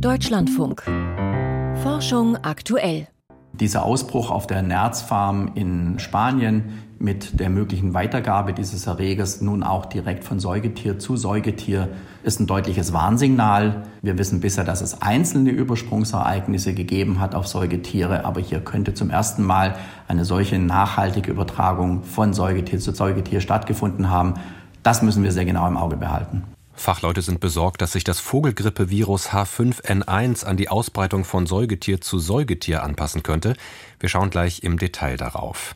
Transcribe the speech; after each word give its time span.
Deutschlandfunk. 0.00 0.82
Forschung 1.82 2.36
aktuell. 2.42 3.08
Dieser 3.54 3.84
Ausbruch 3.84 4.30
auf 4.30 4.46
der 4.46 4.60
Nerzfarm 4.60 5.52
in 5.54 5.98
Spanien 5.98 6.82
mit 6.98 7.40
der 7.40 7.48
möglichen 7.48 7.94
Weitergabe 7.94 8.52
dieses 8.52 8.86
Erregers 8.86 9.40
nun 9.40 9.62
auch 9.62 9.86
direkt 9.86 10.24
von 10.24 10.38
Säugetier 10.38 10.98
zu 10.98 11.16
Säugetier 11.16 11.88
ist 12.22 12.40
ein 12.40 12.46
deutliches 12.46 12.92
Warnsignal. 12.92 13.84
Wir 14.02 14.18
wissen 14.18 14.40
bisher, 14.40 14.64
dass 14.64 14.82
es 14.82 15.00
einzelne 15.00 15.50
Übersprungsereignisse 15.50 16.74
gegeben 16.74 17.18
hat 17.18 17.34
auf 17.34 17.46
Säugetiere, 17.46 18.26
aber 18.26 18.42
hier 18.42 18.60
könnte 18.60 18.92
zum 18.92 19.08
ersten 19.08 19.42
Mal 19.44 19.76
eine 20.08 20.26
solche 20.26 20.58
nachhaltige 20.58 21.30
Übertragung 21.30 22.02
von 22.02 22.34
Säugetier 22.34 22.80
zu 22.80 22.92
Säugetier 22.92 23.40
stattgefunden 23.40 24.10
haben. 24.10 24.34
Das 24.82 25.00
müssen 25.00 25.22
wir 25.22 25.32
sehr 25.32 25.46
genau 25.46 25.66
im 25.66 25.78
Auge 25.78 25.96
behalten. 25.96 26.44
Fachleute 26.76 27.22
sind 27.22 27.40
besorgt, 27.40 27.80
dass 27.80 27.92
sich 27.92 28.04
das 28.04 28.20
Vogelgrippevirus 28.20 29.30
H5N1 29.30 30.44
an 30.44 30.56
die 30.56 30.68
Ausbreitung 30.68 31.24
von 31.24 31.46
Säugetier 31.46 32.00
zu 32.00 32.18
Säugetier 32.18 32.82
anpassen 32.82 33.22
könnte. 33.22 33.56
Wir 33.98 34.08
schauen 34.08 34.30
gleich 34.30 34.62
im 34.62 34.78
Detail 34.78 35.16
darauf. 35.16 35.74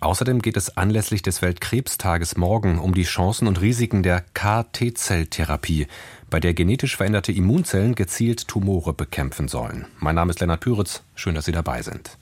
Außerdem 0.00 0.40
geht 0.40 0.56
es 0.56 0.78
anlässlich 0.78 1.20
des 1.20 1.42
Weltkrebstages 1.42 2.38
morgen 2.38 2.78
um 2.78 2.94
die 2.94 3.02
Chancen 3.02 3.46
und 3.46 3.60
Risiken 3.60 4.02
der 4.02 4.24
KT-Zelltherapie, 4.32 5.88
bei 6.30 6.40
der 6.40 6.54
genetisch 6.54 6.96
veränderte 6.96 7.32
Immunzellen 7.32 7.94
gezielt 7.94 8.48
Tumore 8.48 8.94
bekämpfen 8.94 9.46
sollen. 9.46 9.86
Mein 9.98 10.14
Name 10.14 10.30
ist 10.30 10.40
Lennart 10.40 10.60
Püritz. 10.60 11.02
Schön, 11.14 11.34
dass 11.34 11.44
Sie 11.44 11.52
dabei 11.52 11.82
sind. 11.82 12.16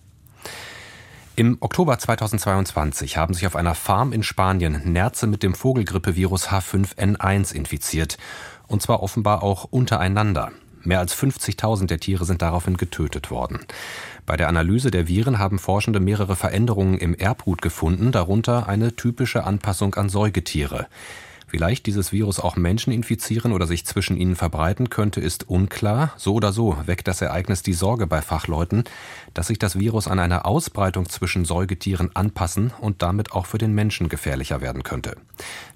Im 1.38 1.58
Oktober 1.60 1.96
2022 1.96 3.16
haben 3.16 3.32
sich 3.32 3.46
auf 3.46 3.54
einer 3.54 3.76
Farm 3.76 4.12
in 4.12 4.24
Spanien 4.24 4.92
Nerze 4.92 5.28
mit 5.28 5.44
dem 5.44 5.54
Vogelgrippevirus 5.54 6.48
H5N1 6.48 7.54
infiziert. 7.54 8.18
Und 8.66 8.82
zwar 8.82 9.04
offenbar 9.04 9.44
auch 9.44 9.62
untereinander. 9.62 10.50
Mehr 10.82 10.98
als 10.98 11.14
50.000 11.14 11.86
der 11.86 12.00
Tiere 12.00 12.24
sind 12.24 12.42
daraufhin 12.42 12.76
getötet 12.76 13.30
worden. 13.30 13.60
Bei 14.26 14.36
der 14.36 14.48
Analyse 14.48 14.90
der 14.90 15.06
Viren 15.06 15.38
haben 15.38 15.60
Forschende 15.60 16.00
mehrere 16.00 16.34
Veränderungen 16.34 16.98
im 16.98 17.14
Erbgut 17.14 17.62
gefunden, 17.62 18.10
darunter 18.10 18.68
eine 18.68 18.96
typische 18.96 19.44
Anpassung 19.44 19.94
an 19.94 20.08
Säugetiere. 20.08 20.88
Wie 21.50 21.56
leicht 21.56 21.86
dieses 21.86 22.12
Virus 22.12 22.40
auch 22.40 22.56
Menschen 22.56 22.92
infizieren 22.92 23.52
oder 23.52 23.66
sich 23.66 23.86
zwischen 23.86 24.18
ihnen 24.18 24.36
verbreiten 24.36 24.90
könnte, 24.90 25.22
ist 25.22 25.48
unklar. 25.48 26.12
So 26.18 26.34
oder 26.34 26.52
so 26.52 26.76
weckt 26.84 27.08
das 27.08 27.22
Ereignis 27.22 27.62
die 27.62 27.72
Sorge 27.72 28.06
bei 28.06 28.20
Fachleuten, 28.20 28.84
dass 29.32 29.46
sich 29.46 29.58
das 29.58 29.78
Virus 29.78 30.08
an 30.08 30.18
eine 30.18 30.44
Ausbreitung 30.44 31.08
zwischen 31.08 31.46
Säugetieren 31.46 32.10
anpassen 32.14 32.72
und 32.80 33.00
damit 33.00 33.32
auch 33.32 33.46
für 33.46 33.56
den 33.56 33.72
Menschen 33.74 34.10
gefährlicher 34.10 34.60
werden 34.60 34.82
könnte. 34.82 35.16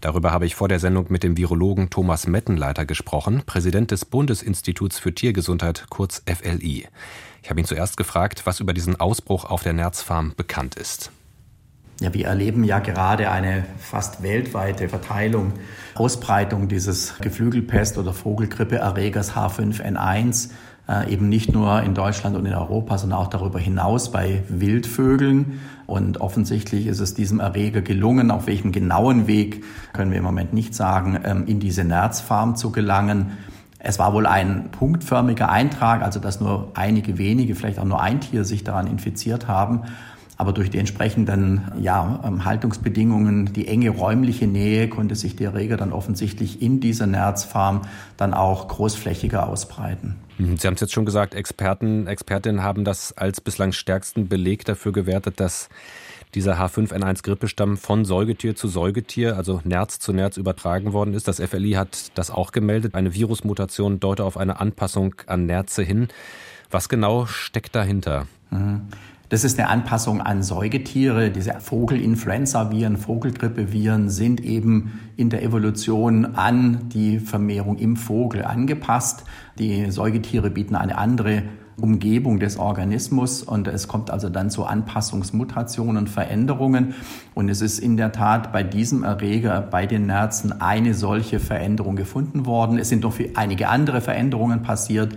Darüber 0.02 0.30
habe 0.30 0.44
ich 0.44 0.54
vor 0.54 0.68
der 0.68 0.78
Sendung 0.78 1.06
mit 1.08 1.22
dem 1.22 1.38
Virologen 1.38 1.88
Thomas 1.88 2.26
Mettenleiter 2.26 2.84
gesprochen, 2.84 3.42
Präsident 3.46 3.92
des 3.92 4.04
Bundesinstituts 4.04 4.98
für 4.98 5.14
Tiergesundheit, 5.14 5.86
kurz 5.88 6.22
FLI. 6.26 6.86
Ich 7.42 7.48
habe 7.48 7.60
ihn 7.60 7.66
zuerst 7.66 7.96
gefragt, 7.96 8.42
was 8.44 8.60
über 8.60 8.74
diesen 8.74 9.00
Ausbruch 9.00 9.46
auf 9.46 9.62
der 9.62 9.72
Nerzfarm 9.72 10.34
bekannt 10.36 10.74
ist. 10.74 11.10
Ja, 12.02 12.12
wir 12.12 12.26
erleben 12.26 12.64
ja 12.64 12.80
gerade 12.80 13.30
eine 13.30 13.62
fast 13.78 14.24
weltweite 14.24 14.88
Verteilung, 14.88 15.52
Ausbreitung 15.94 16.66
dieses 16.66 17.14
Geflügelpest- 17.20 17.96
oder 17.96 18.12
Vogelgrippeerregers 18.12 19.36
H5N1, 19.36 20.50
äh, 20.88 21.12
eben 21.12 21.28
nicht 21.28 21.52
nur 21.52 21.80
in 21.84 21.94
Deutschland 21.94 22.34
und 22.34 22.44
in 22.44 22.54
Europa, 22.54 22.98
sondern 22.98 23.20
auch 23.20 23.28
darüber 23.28 23.60
hinaus 23.60 24.10
bei 24.10 24.42
Wildvögeln. 24.48 25.60
Und 25.86 26.20
offensichtlich 26.20 26.88
ist 26.88 26.98
es 26.98 27.14
diesem 27.14 27.38
Erreger 27.38 27.82
gelungen, 27.82 28.32
auf 28.32 28.48
welchem 28.48 28.72
genauen 28.72 29.28
Weg, 29.28 29.62
können 29.92 30.10
wir 30.10 30.18
im 30.18 30.24
Moment 30.24 30.52
nicht 30.52 30.74
sagen, 30.74 31.20
ähm, 31.22 31.46
in 31.46 31.60
diese 31.60 31.84
Nerzfarm 31.84 32.56
zu 32.56 32.72
gelangen. 32.72 33.38
Es 33.78 34.00
war 34.00 34.12
wohl 34.12 34.26
ein 34.26 34.70
punktförmiger 34.72 35.50
Eintrag, 35.50 36.02
also 36.02 36.18
dass 36.18 36.40
nur 36.40 36.72
einige 36.74 37.16
wenige, 37.16 37.54
vielleicht 37.54 37.78
auch 37.78 37.84
nur 37.84 38.02
ein 38.02 38.20
Tier 38.20 38.44
sich 38.44 38.64
daran 38.64 38.88
infiziert 38.88 39.46
haben. 39.46 39.82
Aber 40.38 40.52
durch 40.52 40.70
die 40.70 40.78
entsprechenden 40.78 41.62
ja, 41.80 42.20
ähm, 42.24 42.44
Haltungsbedingungen, 42.44 43.52
die 43.52 43.68
enge 43.68 43.90
räumliche 43.90 44.46
Nähe, 44.46 44.88
konnte 44.88 45.14
sich 45.14 45.36
der 45.36 45.50
Erreger 45.50 45.76
dann 45.76 45.92
offensichtlich 45.92 46.62
in 46.62 46.80
dieser 46.80 47.06
Nerzfarm 47.06 47.82
dann 48.16 48.34
auch 48.34 48.68
großflächiger 48.68 49.46
ausbreiten. 49.46 50.16
Mhm, 50.38 50.56
Sie 50.56 50.66
haben 50.66 50.74
es 50.74 50.80
jetzt 50.80 50.92
schon 50.92 51.04
gesagt, 51.04 51.34
Experten, 51.34 52.06
Expertinnen 52.06 52.62
haben 52.62 52.84
das 52.84 53.16
als 53.16 53.40
bislang 53.40 53.72
stärksten 53.72 54.28
Beleg 54.28 54.64
dafür 54.64 54.92
gewertet, 54.92 55.38
dass 55.38 55.68
dieser 56.34 56.58
H5N1-Grippestamm 56.58 57.76
von 57.76 58.04
Säugetier 58.04 58.56
zu 58.56 58.68
Säugetier, 58.68 59.36
also 59.36 59.60
Nerz 59.64 59.98
zu 59.98 60.12
Nerz 60.12 60.38
übertragen 60.38 60.92
worden 60.92 61.12
ist. 61.14 61.28
Das 61.28 61.40
FLI 61.40 61.72
hat 61.72 62.10
das 62.14 62.30
auch 62.30 62.52
gemeldet. 62.52 62.94
Eine 62.94 63.14
Virusmutation 63.14 64.00
deute 64.00 64.24
auf 64.24 64.38
eine 64.38 64.58
Anpassung 64.58 65.14
an 65.26 65.44
Nerze 65.44 65.82
hin. 65.82 66.08
Was 66.70 66.88
genau 66.88 67.26
steckt 67.26 67.74
dahinter? 67.74 68.26
Mhm. 68.50 68.88
Das 69.32 69.44
ist 69.44 69.58
eine 69.58 69.70
Anpassung 69.70 70.20
an 70.20 70.42
Säugetiere. 70.42 71.30
Diese 71.30 71.54
Vogelinfluenza-Viren, 71.58 72.98
Vogelgrippeviren 72.98 74.10
sind 74.10 74.42
eben 74.42 75.00
in 75.16 75.30
der 75.30 75.42
Evolution 75.42 76.34
an 76.34 76.90
die 76.90 77.18
Vermehrung 77.18 77.78
im 77.78 77.96
Vogel 77.96 78.44
angepasst. 78.44 79.24
Die 79.58 79.90
Säugetiere 79.90 80.50
bieten 80.50 80.74
eine 80.74 80.98
andere 80.98 81.44
Umgebung 81.80 82.40
des 82.40 82.58
Organismus 82.58 83.42
und 83.42 83.68
es 83.68 83.88
kommt 83.88 84.10
also 84.10 84.28
dann 84.28 84.50
zu 84.50 84.66
Anpassungsmutationen, 84.66 86.08
Veränderungen 86.08 86.94
und 87.34 87.48
es 87.48 87.62
ist 87.62 87.78
in 87.78 87.96
der 87.96 88.12
Tat 88.12 88.52
bei 88.52 88.62
diesem 88.62 89.02
Erreger, 89.02 89.62
bei 89.62 89.86
den 89.86 90.04
Nerzen 90.04 90.60
eine 90.60 90.92
solche 90.92 91.40
Veränderung 91.40 91.96
gefunden 91.96 92.44
worden. 92.44 92.78
Es 92.78 92.90
sind 92.90 93.02
noch 93.02 93.14
einige 93.34 93.70
andere 93.70 94.02
Veränderungen 94.02 94.62
passiert, 94.62 95.16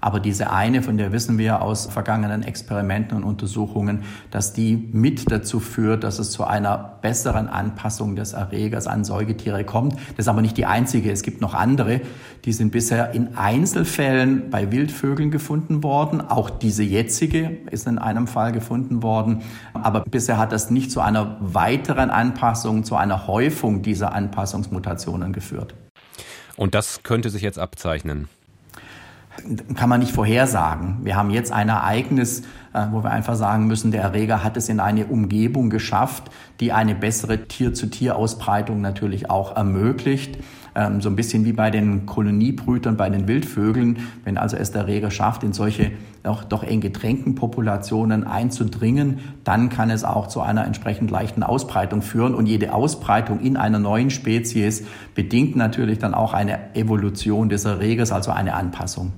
aber 0.00 0.20
diese 0.20 0.50
eine, 0.50 0.82
von 0.82 0.98
der 0.98 1.12
wissen 1.12 1.38
wir 1.38 1.62
aus 1.62 1.86
vergangenen 1.86 2.42
Experimenten 2.42 3.16
und 3.16 3.24
Untersuchungen, 3.24 4.02
dass 4.30 4.52
die 4.52 4.76
mit 4.92 5.30
dazu 5.30 5.60
führt, 5.60 6.04
dass 6.04 6.18
es 6.18 6.30
zu 6.30 6.44
einer 6.44 6.98
besseren 7.02 7.48
Anpassung 7.48 8.16
des 8.16 8.32
Erregers 8.32 8.86
an 8.86 9.04
Säugetiere 9.04 9.64
kommt. 9.64 9.94
Das 10.16 10.26
ist 10.26 10.28
aber 10.28 10.42
nicht 10.42 10.56
die 10.56 10.66
einzige. 10.66 11.10
Es 11.10 11.22
gibt 11.22 11.40
noch 11.40 11.54
andere. 11.54 12.00
Die 12.44 12.52
sind 12.52 12.72
bisher 12.72 13.14
in 13.14 13.36
Einzelfällen 13.36 14.50
bei 14.50 14.70
Wildvögeln 14.70 15.30
gefunden 15.30 15.82
worden. 15.82 16.20
Auch 16.20 16.50
diese 16.50 16.82
jetzige 16.82 17.58
ist 17.70 17.86
in 17.86 17.98
einem 17.98 18.26
Fall 18.26 18.52
gefunden 18.52 19.02
worden. 19.02 19.42
Aber 19.72 20.00
bisher 20.00 20.38
hat 20.38 20.52
das 20.52 20.70
nicht 20.70 20.90
zu 20.90 21.00
einer 21.00 21.36
weiteren 21.40 22.10
Anpassung, 22.10 22.84
zu 22.84 22.96
einer 22.96 23.26
Häufung 23.26 23.82
dieser 23.82 24.12
Anpassungsmutationen 24.12 25.32
geführt. 25.32 25.74
Und 26.56 26.74
das 26.74 27.02
könnte 27.02 27.30
sich 27.30 27.42
jetzt 27.42 27.58
abzeichnen 27.58 28.28
kann 29.74 29.88
man 29.88 30.00
nicht 30.00 30.12
vorhersagen. 30.12 30.98
Wir 31.02 31.16
haben 31.16 31.30
jetzt 31.30 31.52
ein 31.52 31.68
Ereignis, 31.68 32.42
äh, 32.72 32.86
wo 32.90 33.02
wir 33.02 33.10
einfach 33.10 33.36
sagen 33.36 33.66
müssen, 33.66 33.90
der 33.90 34.02
Erreger 34.02 34.42
hat 34.44 34.56
es 34.56 34.68
in 34.68 34.80
eine 34.80 35.06
Umgebung 35.06 35.70
geschafft, 35.70 36.30
die 36.60 36.72
eine 36.72 36.94
bessere 36.94 37.46
Tier-zu-Tier-Ausbreitung 37.46 38.80
natürlich 38.80 39.30
auch 39.30 39.56
ermöglicht. 39.56 40.38
Ähm, 40.74 41.00
so 41.00 41.08
ein 41.08 41.16
bisschen 41.16 41.44
wie 41.46 41.52
bei 41.52 41.70
den 41.70 42.04
Koloniebrütern, 42.04 42.96
bei 42.96 43.08
den 43.08 43.26
Wildvögeln. 43.28 43.98
Wenn 44.24 44.36
also 44.36 44.56
es 44.56 44.72
der 44.72 44.82
Erreger 44.82 45.10
schafft, 45.10 45.42
in 45.42 45.54
solche 45.54 45.92
doch, 46.22 46.44
doch 46.44 46.62
eng 46.62 46.80
gedrängten 46.80 47.34
Populationen 47.34 48.24
einzudringen, 48.24 49.20
dann 49.44 49.70
kann 49.70 49.88
es 49.88 50.04
auch 50.04 50.26
zu 50.26 50.42
einer 50.42 50.66
entsprechend 50.66 51.10
leichten 51.10 51.42
Ausbreitung 51.42 52.02
führen. 52.02 52.34
Und 52.34 52.46
jede 52.46 52.74
Ausbreitung 52.74 53.40
in 53.40 53.56
einer 53.56 53.78
neuen 53.78 54.10
Spezies 54.10 54.84
bedingt 55.14 55.56
natürlich 55.56 55.98
dann 55.98 56.12
auch 56.12 56.34
eine 56.34 56.74
Evolution 56.74 57.48
des 57.48 57.64
Erregers, 57.64 58.12
also 58.12 58.30
eine 58.32 58.54
Anpassung. 58.54 59.12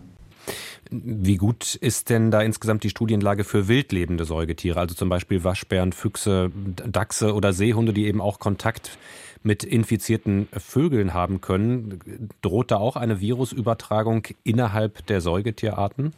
Wie 0.90 1.36
gut 1.36 1.74
ist 1.74 2.10
denn 2.10 2.30
da 2.30 2.40
insgesamt 2.40 2.84
die 2.84 2.90
Studienlage 2.90 3.44
für 3.44 3.68
wildlebende 3.68 4.24
Säugetiere, 4.24 4.80
also 4.80 4.94
zum 4.94 5.08
Beispiel 5.08 5.44
Waschbären, 5.44 5.92
Füchse, 5.92 6.50
Dachse 6.86 7.34
oder 7.34 7.52
Seehunde, 7.52 7.92
die 7.92 8.06
eben 8.06 8.20
auch 8.20 8.38
Kontakt 8.38 8.98
mit 9.42 9.64
infizierten 9.64 10.48
Vögeln 10.52 11.14
haben 11.14 11.40
können? 11.40 12.28
Droht 12.42 12.70
da 12.70 12.76
auch 12.76 12.96
eine 12.96 13.20
Virusübertragung 13.20 14.26
innerhalb 14.44 15.06
der 15.06 15.20
Säugetierarten? 15.20 16.12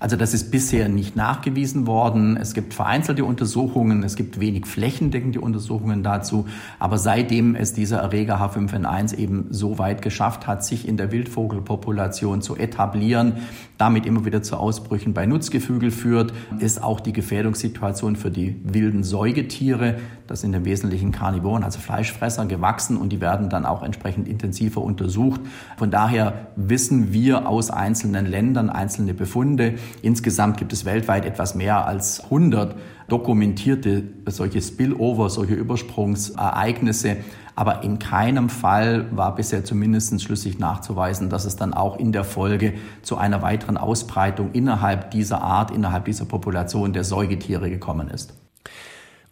Also 0.00 0.16
das 0.16 0.32
ist 0.32 0.50
bisher 0.50 0.88
nicht 0.88 1.14
nachgewiesen 1.14 1.86
worden. 1.86 2.38
Es 2.38 2.54
gibt 2.54 2.72
vereinzelte 2.72 3.22
Untersuchungen, 3.26 4.02
es 4.02 4.16
gibt 4.16 4.40
wenig 4.40 4.64
flächendeckende 4.64 5.42
Untersuchungen 5.42 6.02
dazu. 6.02 6.46
Aber 6.78 6.96
seitdem 6.96 7.54
es 7.54 7.74
dieser 7.74 7.98
Erreger 7.98 8.40
H5N1 8.40 9.14
eben 9.18 9.48
so 9.50 9.78
weit 9.78 10.00
geschafft 10.00 10.46
hat, 10.46 10.64
sich 10.64 10.88
in 10.88 10.96
der 10.96 11.12
Wildvogelpopulation 11.12 12.40
zu 12.40 12.56
etablieren, 12.56 13.34
damit 13.80 14.06
immer 14.06 14.24
wieder 14.24 14.42
zu 14.42 14.56
Ausbrüchen 14.56 15.14
bei 15.14 15.26
Nutzgeflügel 15.26 15.90
führt, 15.90 16.32
ist 16.58 16.82
auch 16.82 17.00
die 17.00 17.12
Gefährdungssituation 17.12 18.16
für 18.16 18.30
die 18.30 18.60
wilden 18.62 19.02
Säugetiere, 19.02 19.96
das 20.26 20.42
sind 20.42 20.54
im 20.54 20.64
Wesentlichen 20.64 21.10
Karnivoren, 21.10 21.64
also 21.64 21.80
Fleischfresser, 21.80 22.46
gewachsen 22.46 22.96
und 22.96 23.10
die 23.10 23.20
werden 23.20 23.48
dann 23.48 23.66
auch 23.66 23.82
entsprechend 23.82 24.28
intensiver 24.28 24.80
untersucht. 24.80 25.40
Von 25.76 25.90
daher 25.90 26.48
wissen 26.54 27.12
wir 27.12 27.48
aus 27.48 27.70
einzelnen 27.70 28.26
Ländern 28.26 28.70
einzelne 28.70 29.14
Befunde, 29.14 29.74
Insgesamt 30.02 30.56
gibt 30.56 30.72
es 30.72 30.84
weltweit 30.84 31.24
etwas 31.24 31.54
mehr 31.54 31.86
als 31.86 32.24
100 32.24 32.74
dokumentierte 33.08 34.04
solche 34.26 34.62
Spillover, 34.62 35.28
solche 35.30 35.54
Übersprungsereignisse. 35.54 37.16
Aber 37.60 37.82
in 37.82 37.98
keinem 37.98 38.48
Fall 38.48 39.14
war 39.14 39.34
bisher 39.34 39.66
zumindest 39.66 40.22
schlüssig 40.22 40.58
nachzuweisen, 40.58 41.28
dass 41.28 41.44
es 41.44 41.56
dann 41.56 41.74
auch 41.74 41.98
in 41.98 42.10
der 42.10 42.24
Folge 42.24 42.72
zu 43.02 43.18
einer 43.18 43.42
weiteren 43.42 43.76
Ausbreitung 43.76 44.52
innerhalb 44.52 45.10
dieser 45.10 45.42
Art, 45.42 45.70
innerhalb 45.70 46.06
dieser 46.06 46.24
Population 46.24 46.94
der 46.94 47.04
Säugetiere 47.04 47.68
gekommen 47.68 48.08
ist. 48.08 48.32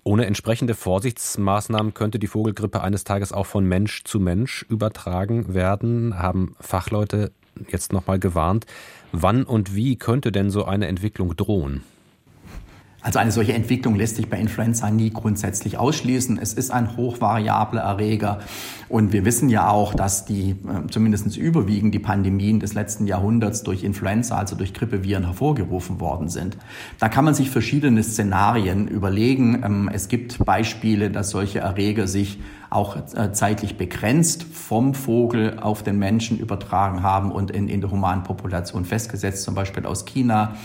Ohne 0.04 0.26
entsprechende 0.26 0.74
Vorsichtsmaßnahmen 0.74 1.94
könnte 1.94 2.18
die 2.18 2.26
Vogelgrippe 2.26 2.82
eines 2.82 3.04
Tages 3.04 3.32
auch 3.32 3.46
von 3.46 3.64
Mensch 3.64 4.04
zu 4.04 4.20
Mensch 4.20 4.66
übertragen 4.68 5.54
werden, 5.54 6.18
haben 6.18 6.54
Fachleute 6.60 7.32
jetzt 7.70 7.94
nochmal 7.94 8.18
gewarnt. 8.18 8.66
Wann 9.10 9.44
und 9.44 9.74
wie 9.74 9.96
könnte 9.96 10.32
denn 10.32 10.50
so 10.50 10.66
eine 10.66 10.86
Entwicklung 10.86 11.34
drohen? 11.34 11.82
Also 13.00 13.20
eine 13.20 13.30
solche 13.30 13.52
Entwicklung 13.52 13.94
lässt 13.94 14.16
sich 14.16 14.28
bei 14.28 14.38
Influenza 14.38 14.90
nie 14.90 15.10
grundsätzlich 15.10 15.78
ausschließen. 15.78 16.36
Es 16.36 16.52
ist 16.52 16.72
ein 16.72 16.96
hochvariabler 16.96 17.82
Erreger 17.82 18.40
und 18.88 19.12
wir 19.12 19.24
wissen 19.24 19.48
ja 19.50 19.70
auch, 19.70 19.94
dass 19.94 20.24
die 20.24 20.50
äh, 20.50 20.90
zumindest 20.90 21.36
überwiegend 21.36 21.94
die 21.94 22.00
Pandemien 22.00 22.58
des 22.58 22.74
letzten 22.74 23.06
Jahrhunderts 23.06 23.62
durch 23.62 23.84
Influenza, 23.84 24.36
also 24.36 24.56
durch 24.56 24.74
Grippeviren 24.74 25.24
hervorgerufen 25.24 26.00
worden 26.00 26.28
sind. 26.28 26.56
Da 26.98 27.08
kann 27.08 27.24
man 27.24 27.34
sich 27.34 27.50
verschiedene 27.50 28.02
Szenarien 28.02 28.88
überlegen. 28.88 29.62
Ähm, 29.64 29.90
es 29.92 30.08
gibt 30.08 30.44
Beispiele, 30.44 31.10
dass 31.10 31.30
solche 31.30 31.60
Erreger 31.60 32.08
sich 32.08 32.40
auch 32.68 32.96
äh, 33.14 33.32
zeitlich 33.32 33.78
begrenzt 33.78 34.42
vom 34.42 34.94
Vogel 34.94 35.60
auf 35.60 35.84
den 35.84 36.00
Menschen 36.00 36.36
übertragen 36.38 37.04
haben 37.04 37.30
und 37.30 37.52
in, 37.52 37.68
in 37.68 37.80
der 37.80 37.92
humanen 37.92 38.24
Population 38.24 38.84
festgesetzt, 38.84 39.44
zum 39.44 39.54
Beispiel 39.54 39.86
aus 39.86 40.04
China. 40.04 40.56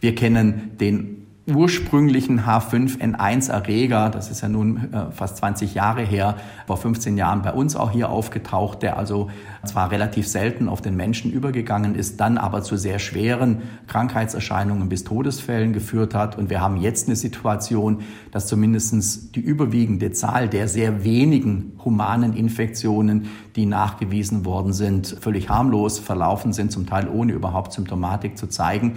Wir 0.00 0.14
kennen 0.14 0.72
den 0.80 1.23
ursprünglichen 1.46 2.40
H5N1-Erreger, 2.40 4.08
das 4.08 4.30
ist 4.30 4.40
ja 4.40 4.48
nun 4.48 4.92
äh, 4.92 5.10
fast 5.10 5.36
20 5.36 5.74
Jahre 5.74 6.02
her, 6.02 6.36
vor 6.66 6.78
15 6.78 7.18
Jahren 7.18 7.42
bei 7.42 7.52
uns 7.52 7.76
auch 7.76 7.90
hier 7.90 8.08
aufgetaucht, 8.08 8.82
der 8.82 8.96
also 8.96 9.28
zwar 9.64 9.90
relativ 9.90 10.26
selten 10.26 10.68
auf 10.70 10.80
den 10.80 10.96
Menschen 10.96 11.30
übergegangen 11.30 11.96
ist, 11.96 12.18
dann 12.18 12.38
aber 12.38 12.62
zu 12.62 12.78
sehr 12.78 12.98
schweren 12.98 13.62
Krankheitserscheinungen 13.88 14.88
bis 14.88 15.04
Todesfällen 15.04 15.74
geführt 15.74 16.14
hat. 16.14 16.38
Und 16.38 16.48
wir 16.48 16.62
haben 16.62 16.78
jetzt 16.78 17.08
eine 17.08 17.16
Situation, 17.16 18.02
dass 18.30 18.46
zumindest 18.46 19.36
die 19.36 19.40
überwiegende 19.40 20.12
Zahl 20.12 20.48
der 20.48 20.66
sehr 20.66 21.04
wenigen 21.04 21.78
humanen 21.84 22.34
Infektionen, 22.34 23.28
die 23.54 23.66
nachgewiesen 23.66 24.46
worden 24.46 24.72
sind, 24.72 25.18
völlig 25.20 25.50
harmlos 25.50 25.98
verlaufen 25.98 26.54
sind, 26.54 26.72
zum 26.72 26.86
Teil 26.86 27.06
ohne 27.08 27.32
überhaupt 27.32 27.74
Symptomatik 27.74 28.38
zu 28.38 28.46
zeigen. 28.46 28.94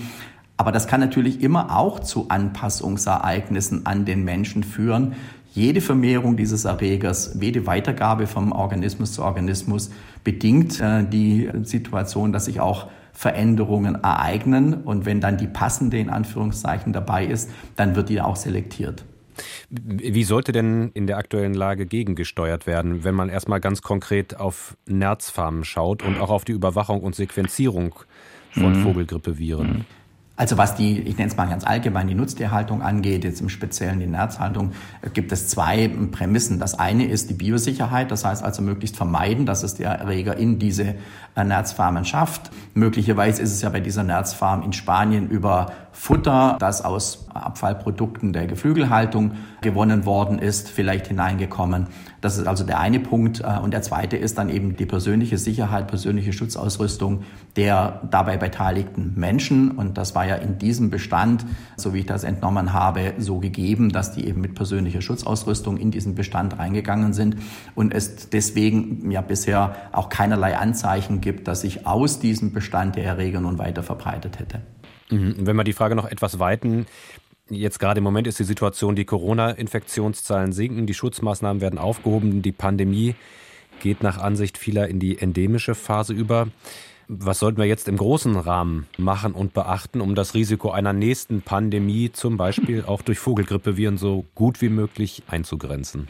Aber 0.58 0.72
das 0.72 0.88
kann 0.88 1.00
natürlich 1.00 1.42
immer 1.42 1.78
auch 1.78 2.00
zu 2.00 2.30
Anpassungsereignissen 2.30 3.86
an 3.86 4.06
den 4.06 4.24
Menschen 4.24 4.64
führen. 4.64 5.16
Jede 5.54 5.82
Vermehrung 5.82 6.36
dieses 6.36 6.66
Erregers, 6.66 7.38
jede 7.40 7.66
Weitergabe 7.68 8.28
vom 8.28 8.52
Organismus 8.52 9.14
zu 9.14 9.24
Organismus 9.24 9.92
bedingt 10.24 10.82
äh, 10.82 11.04
die 11.04 11.50
Situation, 11.64 12.34
dass 12.34 12.46
sich 12.46 12.60
auch 12.60 12.88
Veränderungen 13.14 13.96
ereignen. 13.96 14.74
Und 14.74 15.06
wenn 15.06 15.22
dann 15.22 15.38
die 15.38 15.48
passende 15.48 15.98
in 15.98 16.10
Anführungszeichen 16.10 16.94
dabei 16.94 17.26
ist, 17.26 17.50
dann 17.76 17.96
wird 17.96 18.10
die 18.10 18.22
auch 18.22 18.36
selektiert. 18.36 19.06
Wie 19.70 20.24
sollte 20.24 20.52
denn 20.52 20.92
in 20.94 21.08
der 21.08 21.18
aktuellen 21.18 21.54
Lage 21.54 21.86
gegengesteuert 21.86 22.66
werden, 22.68 23.04
wenn 23.04 23.16
man 23.16 23.30
erstmal 23.30 23.60
ganz 23.60 23.82
konkret 23.82 24.40
auf 24.40 24.76
Nerzfarmen 24.88 25.64
schaut 25.64 26.04
und 26.04 26.20
auch 26.20 26.30
auf 26.30 26.46
die 26.46 26.54
Überwachung 26.54 27.02
und 27.02 27.16
Sequenzierung 27.16 27.96
von 28.52 28.80
mhm. 28.80 28.84
Vogelgrippeviren? 28.84 29.68
Mhm. 29.68 29.86
Also 30.38 30.56
was 30.56 30.76
die, 30.76 31.00
ich 31.00 31.18
nenne 31.18 31.32
es 31.32 31.36
mal 31.36 31.50
ganz 31.50 31.66
allgemein, 31.66 32.08
die 32.08 32.14
Nutztierhaltung 32.14 32.84
angeht, 32.84 33.24
jetzt 33.24 33.42
im 33.42 33.50
Speziellen 33.50 34.00
die 34.00 34.06
Nerzhaltung, 34.06 34.74
gibt 35.16 35.32
es 35.32 35.48
zwei 35.48 35.90
Prämissen. 36.12 36.60
Das 36.60 36.78
eine 36.78 37.06
ist 37.08 37.32
die 37.32 37.34
Biosicherheit, 37.34 38.12
das 38.12 38.24
heißt 38.24 38.44
also 38.44 38.62
möglichst 38.62 38.96
vermeiden, 38.96 39.48
dass 39.48 39.64
es 39.64 39.74
der 39.74 39.90
Erreger 39.94 40.38
in 40.38 40.60
diese 40.60 40.94
äh, 41.36 41.44
Nerzfarmen 41.44 42.06
schafft. 42.06 42.52
Möglicherweise 42.76 43.42
ist 43.42 43.52
es 43.52 43.64
ja 43.64 43.70
bei 43.70 43.80
dieser 43.80 44.04
Nerzfarm 44.04 44.62
in 44.62 44.74
Spanien 44.74 45.28
über 45.28 45.72
Futter, 46.00 46.58
das 46.60 46.86
aus 46.86 47.26
Abfallprodukten 47.34 48.32
der 48.32 48.46
Geflügelhaltung 48.46 49.32
gewonnen 49.62 50.06
worden 50.06 50.38
ist, 50.38 50.70
vielleicht 50.70 51.08
hineingekommen. 51.08 51.88
Das 52.22 52.38
ist 52.38 52.48
also 52.48 52.64
der 52.64 52.80
eine 52.80 53.00
Punkt. 53.00 53.42
Äh, 53.42 53.60
und 53.62 53.72
der 53.72 53.82
zweite 53.82 54.16
ist 54.16 54.38
dann 54.38 54.50
eben 54.50 54.78
die 54.78 54.86
persönliche 54.86 55.40
Sicherheit, 55.40 55.88
persönliche 55.88 56.32
Schutzausrüstung 56.34 57.24
der 57.56 58.02
dabei 58.12 58.38
beteiligten 58.38 59.16
Menschen. 59.16 59.72
Und 59.72 59.98
das 59.98 60.14
war 60.14 60.26
ja 60.26 60.36
in 60.36 60.60
diesem 60.60 60.92
Bestand, 60.92 61.46
so 61.76 61.96
wie 61.96 62.00
ich 62.00 62.06
das 62.06 62.24
entnommen 62.24 62.74
habe, 62.74 63.16
so 63.18 63.40
gegeben, 63.40 63.92
dass 63.92 64.14
die 64.14 64.28
eben 64.28 64.40
mit 64.40 64.54
persönlicher 64.54 65.02
Schutzausrüstung 65.02 65.78
in 65.78 65.90
diesen 65.90 66.14
Bestand 66.14 66.60
reingegangen 66.60 67.14
sind 67.14 67.38
und 67.74 67.94
es 67.94 68.30
deswegen 68.30 69.10
ja 69.10 69.22
bisher 69.22 69.76
auch 69.92 70.10
keinerlei 70.10 70.58
Anzeichen 70.58 71.22
gibt, 71.22 71.48
dass 71.48 71.62
sich 71.62 71.88
aus 71.88 72.20
diesem 72.20 72.54
Bestand 72.54 72.96
der 72.96 73.04
Erreger 73.04 73.42
nun 73.42 73.58
weiter 73.58 73.82
verbreitet 73.82 74.40
hätte. 74.40 74.62
Mhm. 75.10 75.36
Wenn 75.40 75.56
wir 75.56 75.64
die 75.64 75.74
Frage 75.74 75.96
noch 75.96 76.06
etwas 76.06 76.40
weiten, 76.40 76.86
Jetzt 77.50 77.80
gerade 77.80 78.00
im 78.00 78.04
Moment 78.04 78.28
ist 78.28 78.40
die 78.40 78.44
Situation, 78.44 78.96
die 78.96 79.06
Corona-Infektionszahlen 79.06 80.52
sinken, 80.52 80.86
die 80.86 80.94
Schutzmaßnahmen 80.94 81.62
werden 81.62 81.80
aufgehoben, 81.80 82.42
die 82.42 82.52
Pandemie 82.52 83.16
geht 83.80 84.04
nach 84.04 84.18
Ansicht 84.18 84.58
vieler 84.58 84.88
in 84.88 85.00
die 85.00 85.20
endemische 85.20 85.76
Phase 85.76 86.14
über. 86.14 86.48
Was 87.08 87.40
sollten 87.40 87.58
wir 87.58 87.66
jetzt 87.66 87.88
im 87.88 87.96
großen 87.96 88.36
Rahmen 88.36 88.86
machen 88.98 89.32
und 89.32 89.54
beachten, 89.54 90.02
um 90.02 90.14
das 90.14 90.34
Risiko 90.34 90.72
einer 90.72 90.92
nächsten 90.92 91.42
Pandemie, 91.42 92.12
zum 92.12 92.36
Beispiel 92.36 92.84
auch 92.84 93.02
durch 93.02 93.20
Vogelgrippeviren, 93.20 93.98
so 93.98 94.26
gut 94.36 94.62
wie 94.62 94.68
möglich 94.68 95.24
einzugrenzen? 95.28 96.10